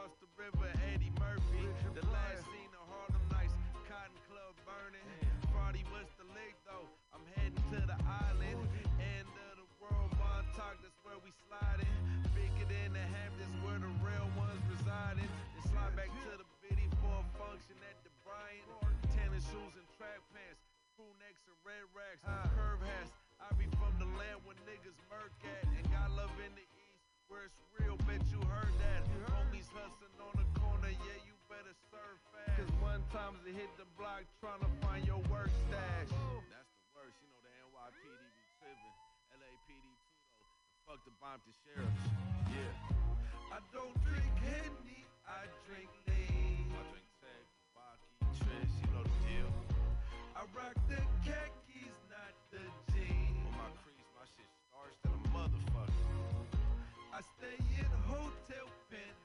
city, 0.04 0.12
cross 0.12 0.20
the 0.20 0.32
river, 0.36 0.68
Eddie 0.92 1.12
Murphy. 1.20 1.64
The 1.96 2.06
last 2.12 2.44
scene 2.52 2.72
of 2.76 2.84
Harlem 2.92 3.24
Nights, 3.32 3.56
Cotton 3.88 4.20
Club 4.28 4.54
burning. 4.68 5.08
Party 5.56 5.84
was 5.92 6.08
the 6.20 6.28
lick 6.36 6.56
though. 6.68 6.88
I'm 7.16 7.24
heading 7.40 7.64
to 7.72 7.80
the 7.88 8.00
island, 8.04 8.60
end 9.00 9.32
of 9.52 9.64
the 9.64 9.68
world, 9.80 10.12
Montauk. 10.20 10.76
That's 10.84 11.00
where 11.08 11.20
we 11.24 11.32
sliding. 11.48 11.88
Bigger 12.36 12.68
than 12.68 12.92
the 12.94 13.06
Hamptons, 13.16 13.56
where 13.64 13.80
the 13.80 13.92
real 14.04 14.28
ones 14.36 14.60
residing. 14.68 15.30
Then 15.56 15.64
slide 15.72 15.96
back 15.96 16.12
to 16.12 16.32
the 16.36 16.48
bitty 16.60 16.88
for 17.00 17.24
a 17.24 17.26
function 17.40 17.78
at 17.88 17.98
the 18.04 18.12
Bryant. 18.28 18.68
Tennis 19.16 19.46
shoes 19.48 19.74
and 19.78 19.88
track 19.96 20.20
pants, 20.36 20.60
crew 20.98 21.12
necks 21.24 21.44
and 21.48 21.56
red 21.64 21.86
racks, 21.96 22.24
curve 22.58 22.82
hats. 22.84 23.14
I 23.40 23.52
be 23.56 23.68
from 23.80 23.94
the 24.00 24.10
land 24.20 24.44
where 24.44 24.58
niggas 24.68 25.00
murk 25.08 25.32
at, 25.48 25.64
and 25.64 25.86
got 25.92 26.12
love 26.12 26.34
in 26.44 26.52
the 26.56 26.68
east 26.76 26.84
where 27.34 27.50
it's 27.50 27.73
One 33.14 33.38
they 33.46 33.54
hit 33.54 33.70
the 33.78 33.86
block 33.94 34.26
trying 34.42 34.58
to 34.66 34.72
find 34.82 35.06
your 35.06 35.22
work 35.30 35.54
stash. 35.70 36.10
That's 36.50 36.74
the 36.74 36.86
worst, 36.98 37.14
you 37.22 37.30
know 37.30 37.46
the 37.46 37.54
NYPD 37.62 38.10
be 38.10 38.46
tripping. 38.58 38.98
LAPD 39.38 39.70
too 40.02 40.18
though. 40.34 40.58
Fuck 40.90 41.06
the 41.06 41.14
bomb 41.22 41.38
to 41.46 41.54
sheriffs. 41.62 42.10
Yeah. 42.50 42.74
I 43.54 43.62
don't 43.70 43.94
drink 44.02 44.34
Henny, 44.42 45.06
I 45.30 45.46
drink 45.70 45.94
lean. 46.10 46.74
I 46.74 46.82
drink 46.90 47.06
Tag, 47.22 47.46
Milwaukee, 47.54 48.18
Trish, 48.34 48.74
you 48.82 48.90
know 48.90 49.06
the 49.06 49.18
deal. 49.30 49.50
I 50.34 50.50
rock 50.58 50.74
the 50.90 50.98
khakis, 51.22 51.98
not 52.10 52.34
the 52.50 52.66
jeans. 52.98 53.46
With 53.46 53.62
my 53.62 53.70
crease, 53.86 54.10
my 54.18 54.26
shit 54.26 54.50
starched 54.66 54.98
than 55.06 55.14
a 55.14 55.24
motherfucker. 55.30 56.50
I 57.14 57.22
stay 57.38 57.62
in 57.78 57.90
hotel 58.10 58.66
penthouse 58.90 59.23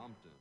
Compton. 0.00 0.40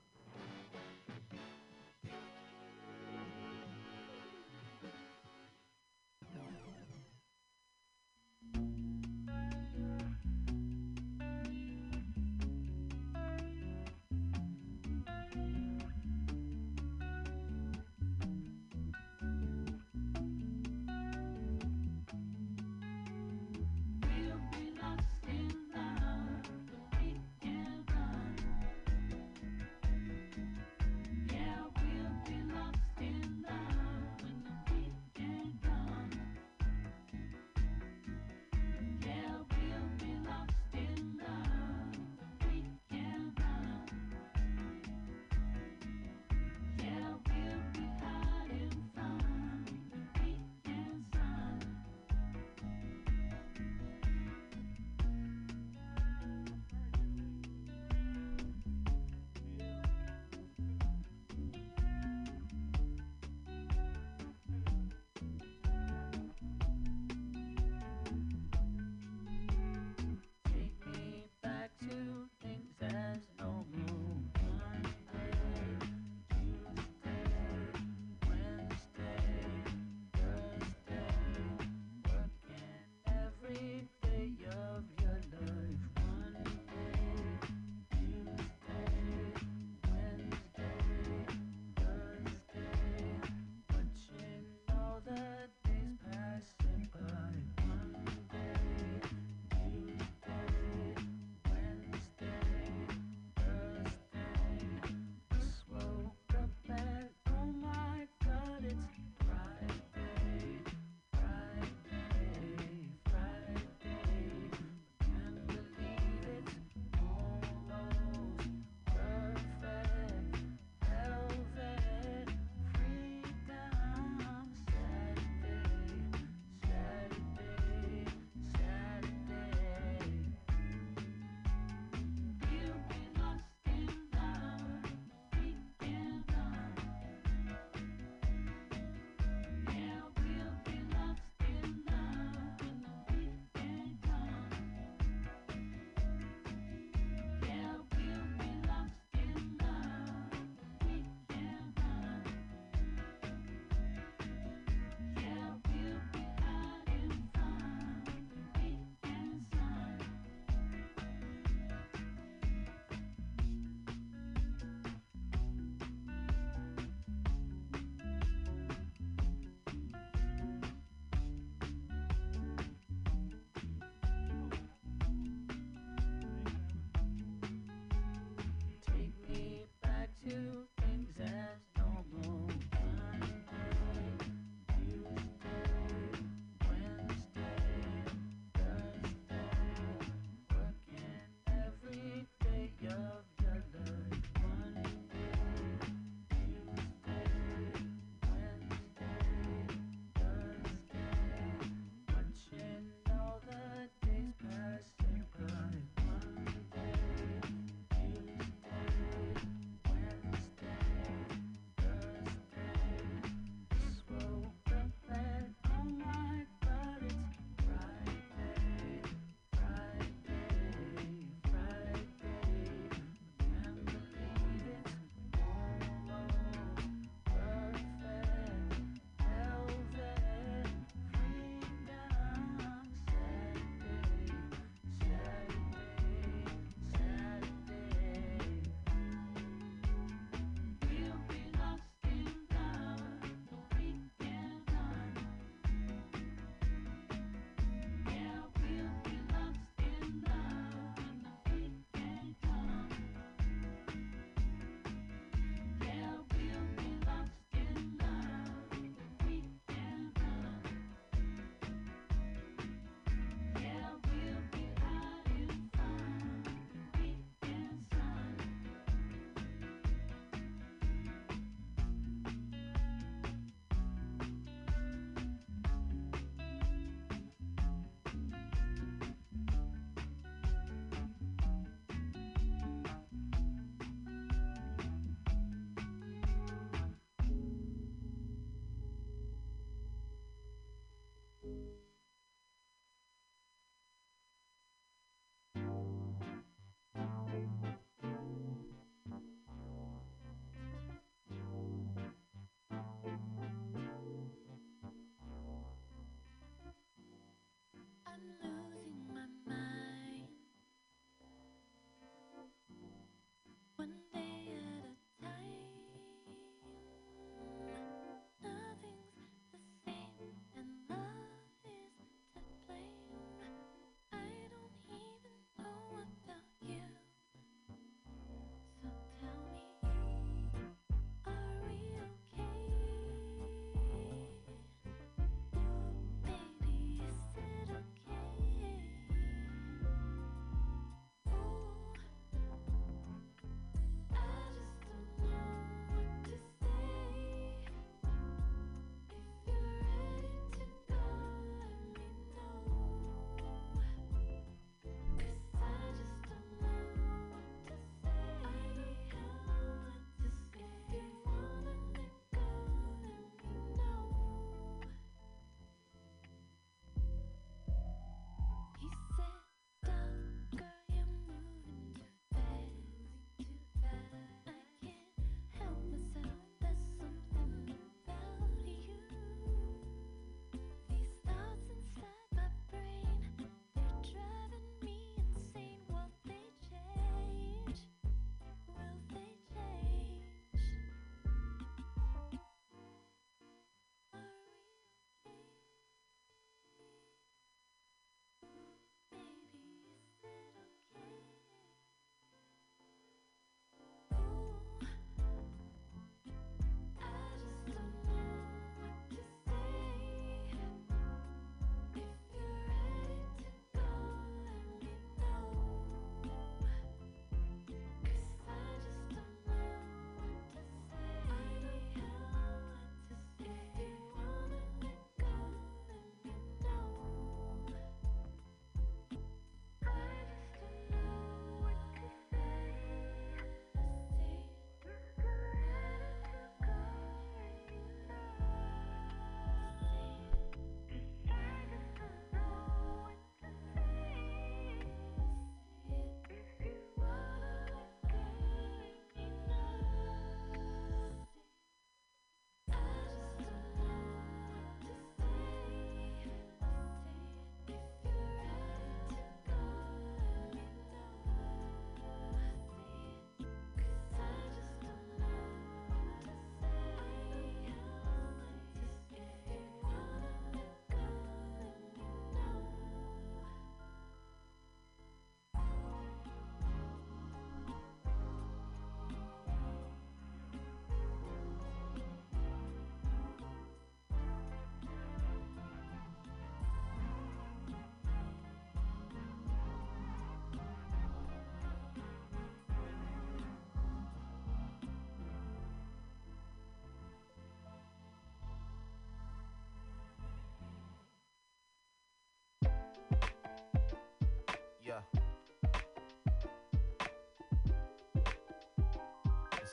to 180.29 180.58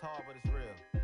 hard, 0.06 0.22
but 0.26 0.36
it's 0.36 0.54
real. 0.54 0.95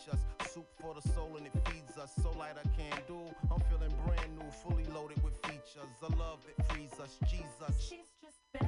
teach 0.00 0.14
us. 0.14 0.20
Soup 0.50 0.66
for 0.80 0.94
the 0.94 1.08
soul 1.12 1.36
and 1.36 1.46
it 1.46 1.52
feeds 1.68 1.96
us. 1.98 2.12
So 2.22 2.30
light 2.38 2.56
I 2.56 2.68
can 2.76 2.98
do. 3.06 3.18
I'm 3.50 3.60
feeling 3.70 3.94
brand 4.06 4.38
new, 4.38 4.50
fully 4.50 4.84
loaded 4.94 5.22
with 5.22 5.34
features. 5.44 5.90
I 6.02 6.16
love 6.16 6.40
it, 6.48 6.64
frees 6.66 6.92
us, 7.00 7.18
Jesus. 7.28 7.80
She's 7.80 8.10
just 8.20 8.38
better. 8.52 8.66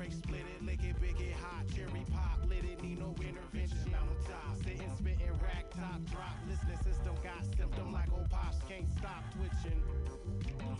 break, 0.00 0.12
split 0.12 0.40
it, 0.56 0.64
lick 0.64 0.80
it, 0.80 0.96
big 0.96 1.20
it, 1.20 1.36
hot, 1.44 1.68
cherry 1.76 2.04
pop, 2.08 2.40
lit 2.48 2.64
it, 2.64 2.80
need 2.80 2.98
no 2.98 3.12
intervention. 3.20 3.84
Mountaintop, 3.92 4.56
sitting, 4.64 4.88
spitting, 4.96 5.36
rack 5.44 5.68
top, 5.76 6.00
drop, 6.08 6.32
listening 6.48 6.80
system 6.80 7.12
got 7.20 7.44
symptom 7.52 7.92
like 7.92 8.08
old 8.08 8.30
pops, 8.32 8.56
can't 8.64 8.88
stop 8.96 9.20
twitching. 9.36 9.76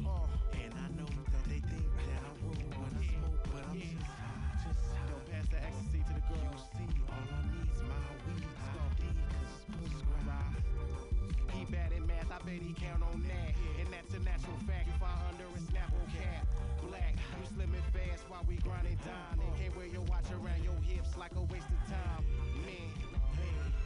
Uh, 0.08 0.24
and 0.56 0.72
I 0.72 0.88
know 0.96 1.04
that 1.04 1.44
they 1.52 1.60
think 1.68 1.84
that 2.08 2.20
I 2.24 2.32
rule 2.40 2.64
when 2.80 2.92
I 2.96 3.04
smoke, 3.12 3.44
but 3.52 3.60
I'm 3.68 3.76
yeah. 3.76 3.92
just 3.92 4.08
high, 4.08 4.56
just 4.64 4.88
high. 4.88 5.12
Don't 5.12 5.26
pass 5.28 5.46
the 5.52 5.60
ecstasy 5.68 6.00
to 6.00 6.12
the 6.16 6.24
girl. 6.24 6.56
You 6.56 6.64
see, 6.80 6.88
all 7.12 7.28
I 7.28 7.44
need's 7.52 7.80
my 7.84 8.00
weed, 8.24 8.48
sculpted, 8.72 9.16
cause. 9.36 9.68
He 11.52 11.68
bad 11.68 11.92
at 11.92 12.04
math, 12.08 12.32
I 12.32 12.40
bet 12.40 12.64
he 12.64 12.72
count 12.72 13.04
on 13.04 13.20
that, 13.28 13.52
and 13.84 13.88
that's 13.92 14.16
a 14.16 14.20
natural 14.24 14.56
fact. 14.64 14.88
Slimming 17.80 18.10
fast 18.10 18.24
while 18.28 18.44
we 18.48 18.56
grind 18.56 18.82
grinding 18.82 18.98
down. 19.04 19.40
And 19.40 19.56
can't 19.58 19.76
wear 19.76 19.86
your 19.86 20.02
watch 20.02 20.28
around 20.32 20.62
your 20.64 20.76
hips 20.82 21.16
like 21.16 21.32
a 21.36 21.42
waste 21.42 21.68
of 21.68 21.82
time. 21.88 22.24
Man. 22.64 22.92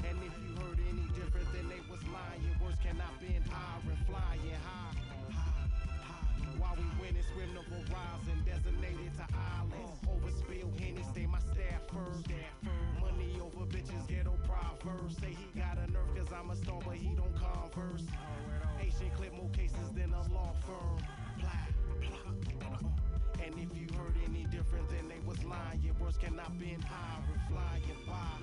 And 0.08 0.18
if 0.22 0.34
you 0.42 0.50
heard 0.60 0.78
any 0.88 1.06
different, 1.14 1.46
then 1.52 1.68
they 1.68 1.80
was 1.90 2.00
lying. 2.10 2.42
Words 2.62 2.76
cannot 2.82 3.14
bend 3.20 3.44
iron, 3.48 3.98
flying 4.06 4.58
high. 4.62 4.94
While 6.58 6.76
we 6.76 6.86
win 7.00 7.16
and 7.16 7.26
swim 7.34 7.50
the 7.54 7.62
horizon, 7.66 8.38
designated 8.46 9.12
to 9.18 9.26
islands. 9.34 9.98
Overspill 10.06 10.70
Henny, 10.78 11.02
stay 11.10 11.26
my 11.26 11.40
staff 11.40 11.82
first. 11.88 12.28
Money 13.00 13.40
over 13.40 13.66
bitches, 13.66 14.06
ghetto 14.08 14.36
proverbs. 14.44 15.16
Say 15.18 15.34
he 15.34 15.58
got 15.58 15.78
a 15.78 15.90
nerve 15.90 16.14
cause 16.14 16.32
I'm 16.32 16.50
a 16.50 16.56
stone, 16.56 16.82
but 16.84 16.96
he 16.96 17.14
don't 17.14 17.34
converse. 17.34 18.06
Haitian 18.78 19.10
clip 19.16 19.32
more 19.34 19.50
cases 19.50 19.90
than 19.94 20.12
a 20.12 20.22
law 20.32 20.54
firm. 20.66 20.98
Plah, 21.40 21.50
plah, 22.60 22.78
uh. 22.78 23.13
And 23.44 23.54
if 23.58 23.76
you 23.76 23.86
heard 23.98 24.16
any 24.24 24.44
different, 24.44 24.88
then 24.88 25.06
they 25.08 25.20
was 25.26 25.44
lying. 25.44 25.94
Words 26.00 26.16
cannot 26.16 26.58
bend 26.58 26.84
iron, 26.88 27.40
flying 27.50 27.82
by. 28.06 28.40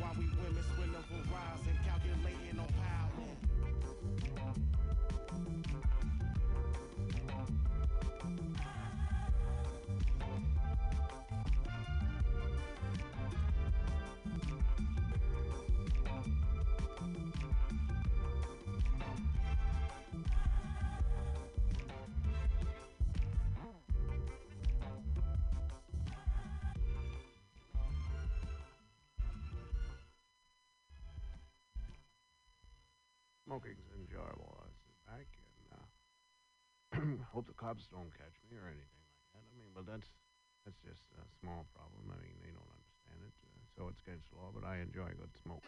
While 0.00 0.14
we 0.18 0.26
women 0.26 0.64
swim 0.74 0.90
the 0.92 0.98
horizon, 1.14 1.78
calculating 1.86 2.58
on 2.58 2.66
power. 2.82 3.14
Smoking's 33.54 33.86
enjoyable. 33.94 34.50
I 34.58 34.66
sit 34.82 34.98
back 35.06 35.30
and 35.38 35.62
uh, 35.78 37.22
hope 37.30 37.46
the 37.46 37.54
cops 37.54 37.86
don't 37.86 38.10
catch 38.10 38.34
me 38.50 38.58
or 38.58 38.66
anything 38.66 38.98
like 38.98 39.14
that. 39.30 39.46
I 39.46 39.54
mean, 39.54 39.70
but 39.70 39.86
that's 39.86 40.10
that's 40.66 40.82
just 40.82 41.06
a 41.14 41.22
small 41.38 41.62
problem. 41.70 42.10
I 42.10 42.18
mean, 42.18 42.34
they 42.42 42.50
don't 42.50 42.66
understand 42.66 43.22
it, 43.22 43.30
uh, 43.46 43.62
so 43.78 43.86
it's 43.94 44.02
against 44.02 44.26
the 44.34 44.42
law. 44.42 44.50
But 44.50 44.66
I 44.66 44.82
enjoy 44.82 45.06
good 45.14 45.30
smoke. 45.38 45.62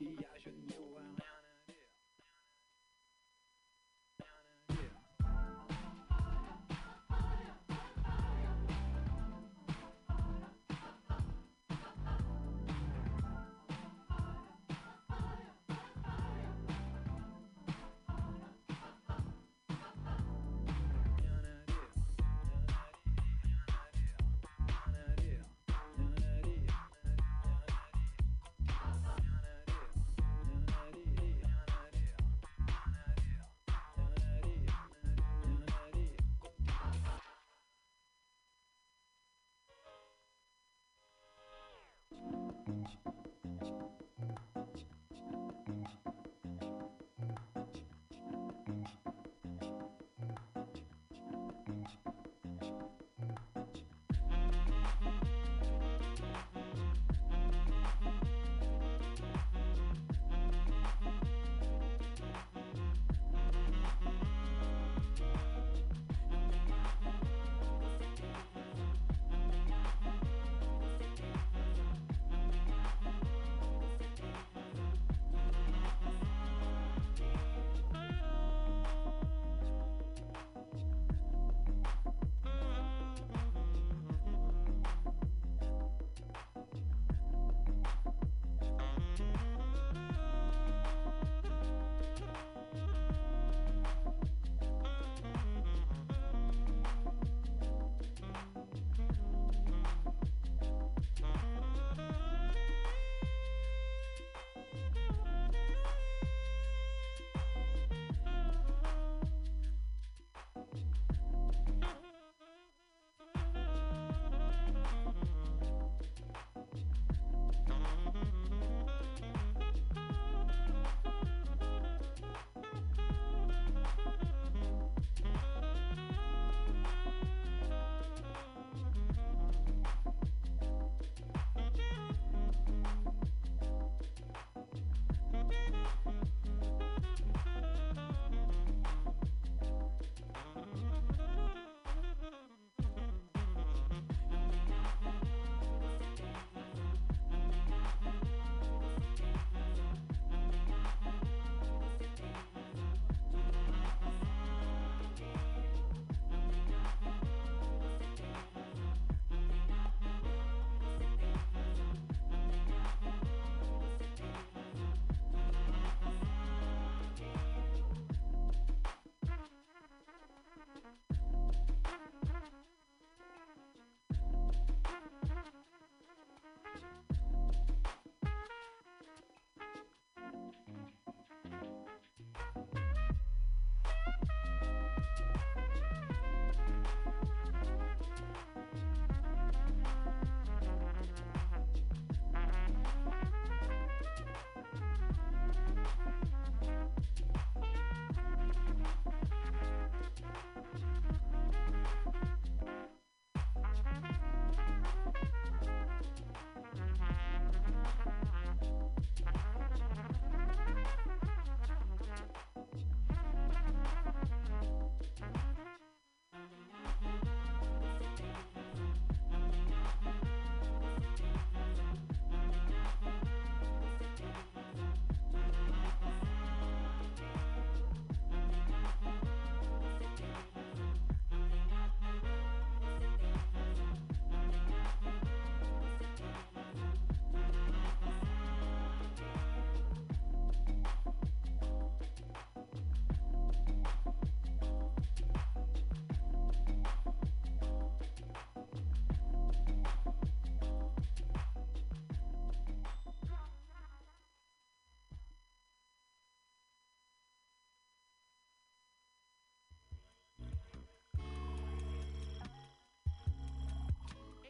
maquillage 0.00 0.52
noir 0.68 1.17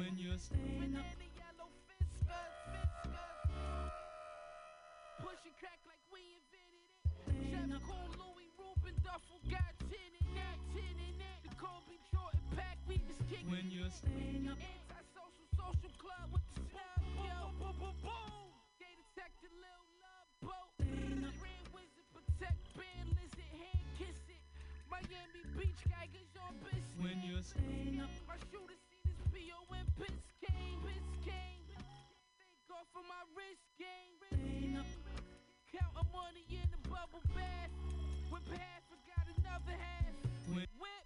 When 0.00 0.16
you're 0.16 0.32
fiscus, 0.32 0.56
fiscus. 1.92 3.36
Pushing 5.20 5.52
crack 5.60 5.76
like 5.84 6.00
we 6.08 6.24
invented 6.40 6.88
it. 6.88 7.04
Chef 7.52 7.68
Cool, 7.84 8.08
Louis, 8.16 8.48
Ruben, 8.56 8.96
Duffel, 9.04 9.44
got 9.52 9.76
tin 9.92 10.12
in 10.24 10.28
that, 10.40 10.56
tin 10.72 10.96
in 11.04 11.20
that. 11.20 11.44
The 11.44 11.52
Kobe 11.60 12.00
Jordan 12.08 12.40
pack, 12.56 12.80
we 12.88 12.96
just 13.04 13.20
kicking 13.28 13.52
When 13.52 13.68
you're 13.68 13.92
staying 13.92 14.48
up. 14.48 14.56
Anti-social, 14.56 15.44
social 15.52 15.92
club 16.00 16.32
with 16.32 16.48
the 16.56 16.64
snub, 16.72 17.04
yo. 17.20 17.52
Boom, 17.60 17.76
boom, 17.76 17.92
boom. 18.00 18.56
Gay 18.80 18.96
detector, 18.96 19.52
Lil 19.52 19.84
Love 20.00 20.32
Boat. 20.48 20.80
Grand 20.80 21.68
Wizard, 21.76 22.08
protect 22.16 22.56
band, 22.72 23.12
lizard, 23.20 23.52
hand 23.52 23.84
kiss 24.00 24.16
it. 24.32 24.40
Miami 24.88 25.44
Beach, 25.60 25.84
Geiger's 25.84 26.32
on 26.40 26.56
biscuit. 26.64 26.88
When 27.04 27.20
you're 27.20 27.44
staying 27.44 28.00
up. 28.00 28.08
My 28.24 28.40
shooter 28.48 28.69
Biscayne, 30.00 30.80
Biscayne. 30.80 31.68
Thank 31.68 32.64
God 32.68 32.86
for 32.92 33.04
my 33.04 33.22
wrist 33.36 33.64
game. 33.76 34.16
Game. 34.32 34.80
Counting 35.68 36.10
money 36.12 36.44
in 36.48 36.66
the 36.72 36.80
bubble 36.88 37.22
bath. 37.36 37.72
Whip 38.32 38.46
half, 38.48 38.80
forgot 38.88 39.24
another 39.36 39.76
half. 39.76 40.14
When- 40.48 40.72
Whip, 40.80 41.04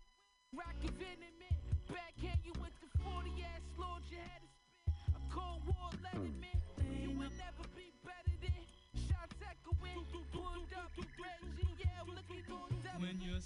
rocket 0.55 0.95
venomant. 0.95 1.59
Backhand 1.91 2.41
you 2.47 2.55
with 2.62 2.75
the 2.81 2.89
40 3.03 3.35
ass 3.43 3.65
Lord, 3.77 4.03
you 4.11 4.19
had 4.19 4.41
to 4.47 4.51
spin. 4.55 5.19
A 5.19 5.21
cold 5.35 5.62
war 5.66 5.91
letterman. 6.07 6.59
You 7.03 7.11
would 7.19 7.35
never 7.35 7.66
be 7.75 7.91
better 8.07 8.35
than. 8.41 8.62
Shots 9.11 9.37
echoing. 9.43 10.07
Pulled 10.33 10.71
up, 10.79 10.91
Reggie, 10.97 11.75
yeah, 11.83 12.03
looking 12.07 12.47
on. 12.53 12.71
When 13.03 13.19
you're 13.21 13.43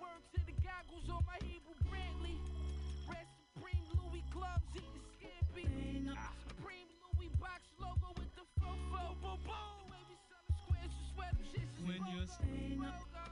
Word 0.00 0.22
to 0.34 0.40
the 0.46 0.52
goggles 0.60 1.08
on 1.08 1.24
my 1.26 1.38
Hebrew 1.42 1.77
When 11.88 11.96
is 12.22 12.28
Rogo. 12.76 13.28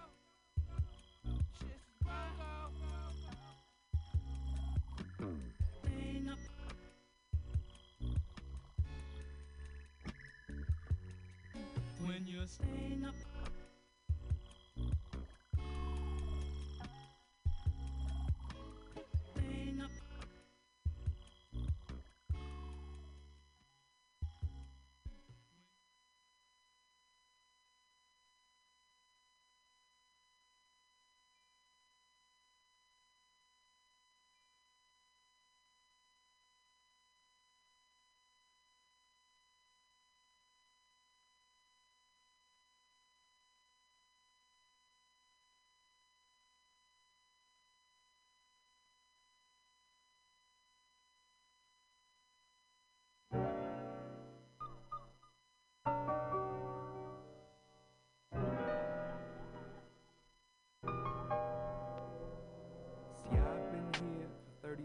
When 12.07 12.27
you're 12.27 12.47
See, 12.47 12.97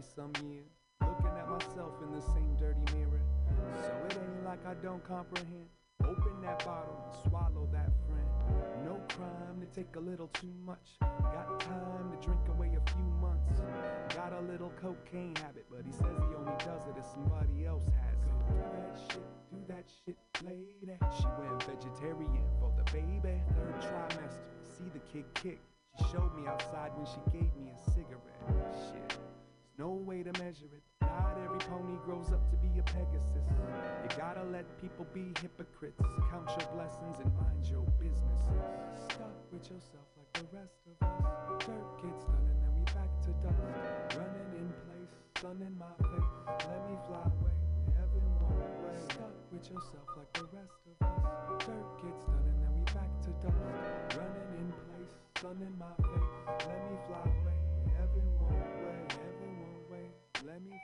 some 0.02 0.32
years, 0.50 0.70
looking 1.00 1.38
at 1.38 1.48
myself 1.48 1.94
in 2.02 2.12
the 2.12 2.20
same 2.20 2.56
dirty 2.58 2.84
mirror. 2.96 3.20
So 3.82 3.92
it 4.10 4.18
ain't 4.18 4.44
like 4.44 4.64
I 4.66 4.74
don't 4.74 5.02
comprehend. 5.06 5.68
Open 6.02 6.40
that 6.42 6.64
bottle 6.64 6.98
and 7.06 7.30
swallow 7.30 7.68
that 7.72 7.90
friend. 8.06 8.26
No 8.84 9.00
crime 9.08 9.60
to 9.60 9.66
take 9.74 9.94
a 9.96 10.00
little 10.00 10.26
too 10.28 10.52
much. 10.64 10.98
Got 11.00 11.60
time 11.60 12.10
to 12.10 12.26
drink 12.26 12.40
away 12.48 12.70
a 12.74 12.90
few 12.90 13.04
months. 13.20 13.60
Got 14.14 14.32
a 14.32 14.40
little 14.40 14.72
cocaine 14.80 15.36
habit, 15.36 15.66
but 15.70 15.82
he 15.86 15.92
says 15.92 16.16
he 16.28 16.34
only 16.34 16.56
does 16.58 16.86
it 16.88 16.98
if 16.98 17.04
somebody 17.06 17.64
else 17.66 17.84
has 17.84 18.18
it. 18.26 18.32
Do 18.50 18.58
that 18.74 18.98
shit, 19.08 19.26
do 19.50 19.58
that 19.68 19.84
shit, 20.04 20.18
lady. 20.44 20.98
She 21.16 21.26
went 21.38 21.62
vegetarian 21.62 22.44
for 22.58 22.72
the 22.76 22.84
baby. 22.92 23.40
Third 23.54 23.80
trimester, 23.80 24.50
see 24.60 24.90
the 24.92 25.00
kid 25.12 25.24
kick. 25.34 25.60
She 25.98 26.04
showed 26.10 26.34
me 26.34 26.46
outside 26.48 26.90
when 26.96 27.06
she 27.06 27.20
gave 27.30 27.54
me 27.54 27.70
a 27.70 27.90
cigarette. 27.90 28.42
Shit, 28.90 29.18
no 29.78 29.88
way 29.88 30.22
to 30.22 30.32
measure 30.38 30.68
it. 30.68 30.82
Not 31.00 31.36
every 31.44 31.58
pony 31.60 31.96
grows 32.04 32.32
up 32.32 32.44
to 32.50 32.56
be 32.56 32.68
a 32.78 32.82
Pegasus. 32.82 33.48
You 34.02 34.08
gotta 34.16 34.44
let 34.44 34.64
people 34.80 35.06
be 35.14 35.32
hypocrites. 35.40 36.00
Count 36.30 36.48
your 36.48 36.68
blessings 36.76 37.16
and 37.24 37.32
mind 37.36 37.64
your 37.64 37.86
business. 37.96 38.40
Stuck 39.08 39.32
with 39.52 39.64
yourself 39.70 40.04
like 40.16 40.32
the 40.34 40.56
rest 40.56 40.76
of 40.86 40.96
us. 41.08 41.64
Dirt 41.64 41.88
gets 42.04 42.24
done 42.24 42.44
and 42.52 42.60
then 42.60 42.72
we 42.76 42.84
back 42.92 43.12
to 43.24 43.30
dust. 43.40 44.16
Running 44.16 44.50
in 44.60 44.68
place, 44.84 45.14
sun 45.40 45.56
in 45.64 45.74
my 45.78 45.94
face. 46.04 46.32
Let 46.68 46.82
me 46.88 46.96
fly 47.08 47.24
away, 47.24 47.56
heaven 47.96 48.24
one 48.44 48.60
way. 48.84 48.96
Stuck 49.08 49.36
with 49.52 49.64
yourself 49.72 50.08
like 50.16 50.32
the 50.36 50.46
rest 50.52 50.80
of 50.84 50.96
us. 51.00 51.64
Dirt 51.64 51.88
gets 52.04 52.24
done 52.28 52.44
and 52.44 52.58
then 52.60 52.72
we 52.76 52.84
back 52.92 53.12
to 53.24 53.30
dust. 53.40 54.20
Running 54.20 54.50
in 54.60 54.68
place, 54.84 55.16
sun 55.40 55.56
in 55.64 55.74
my 55.80 55.96
face. 55.96 56.68
Let 56.68 56.80
me 56.92 56.96
fly 57.08 57.41
Lemmy 60.52 60.81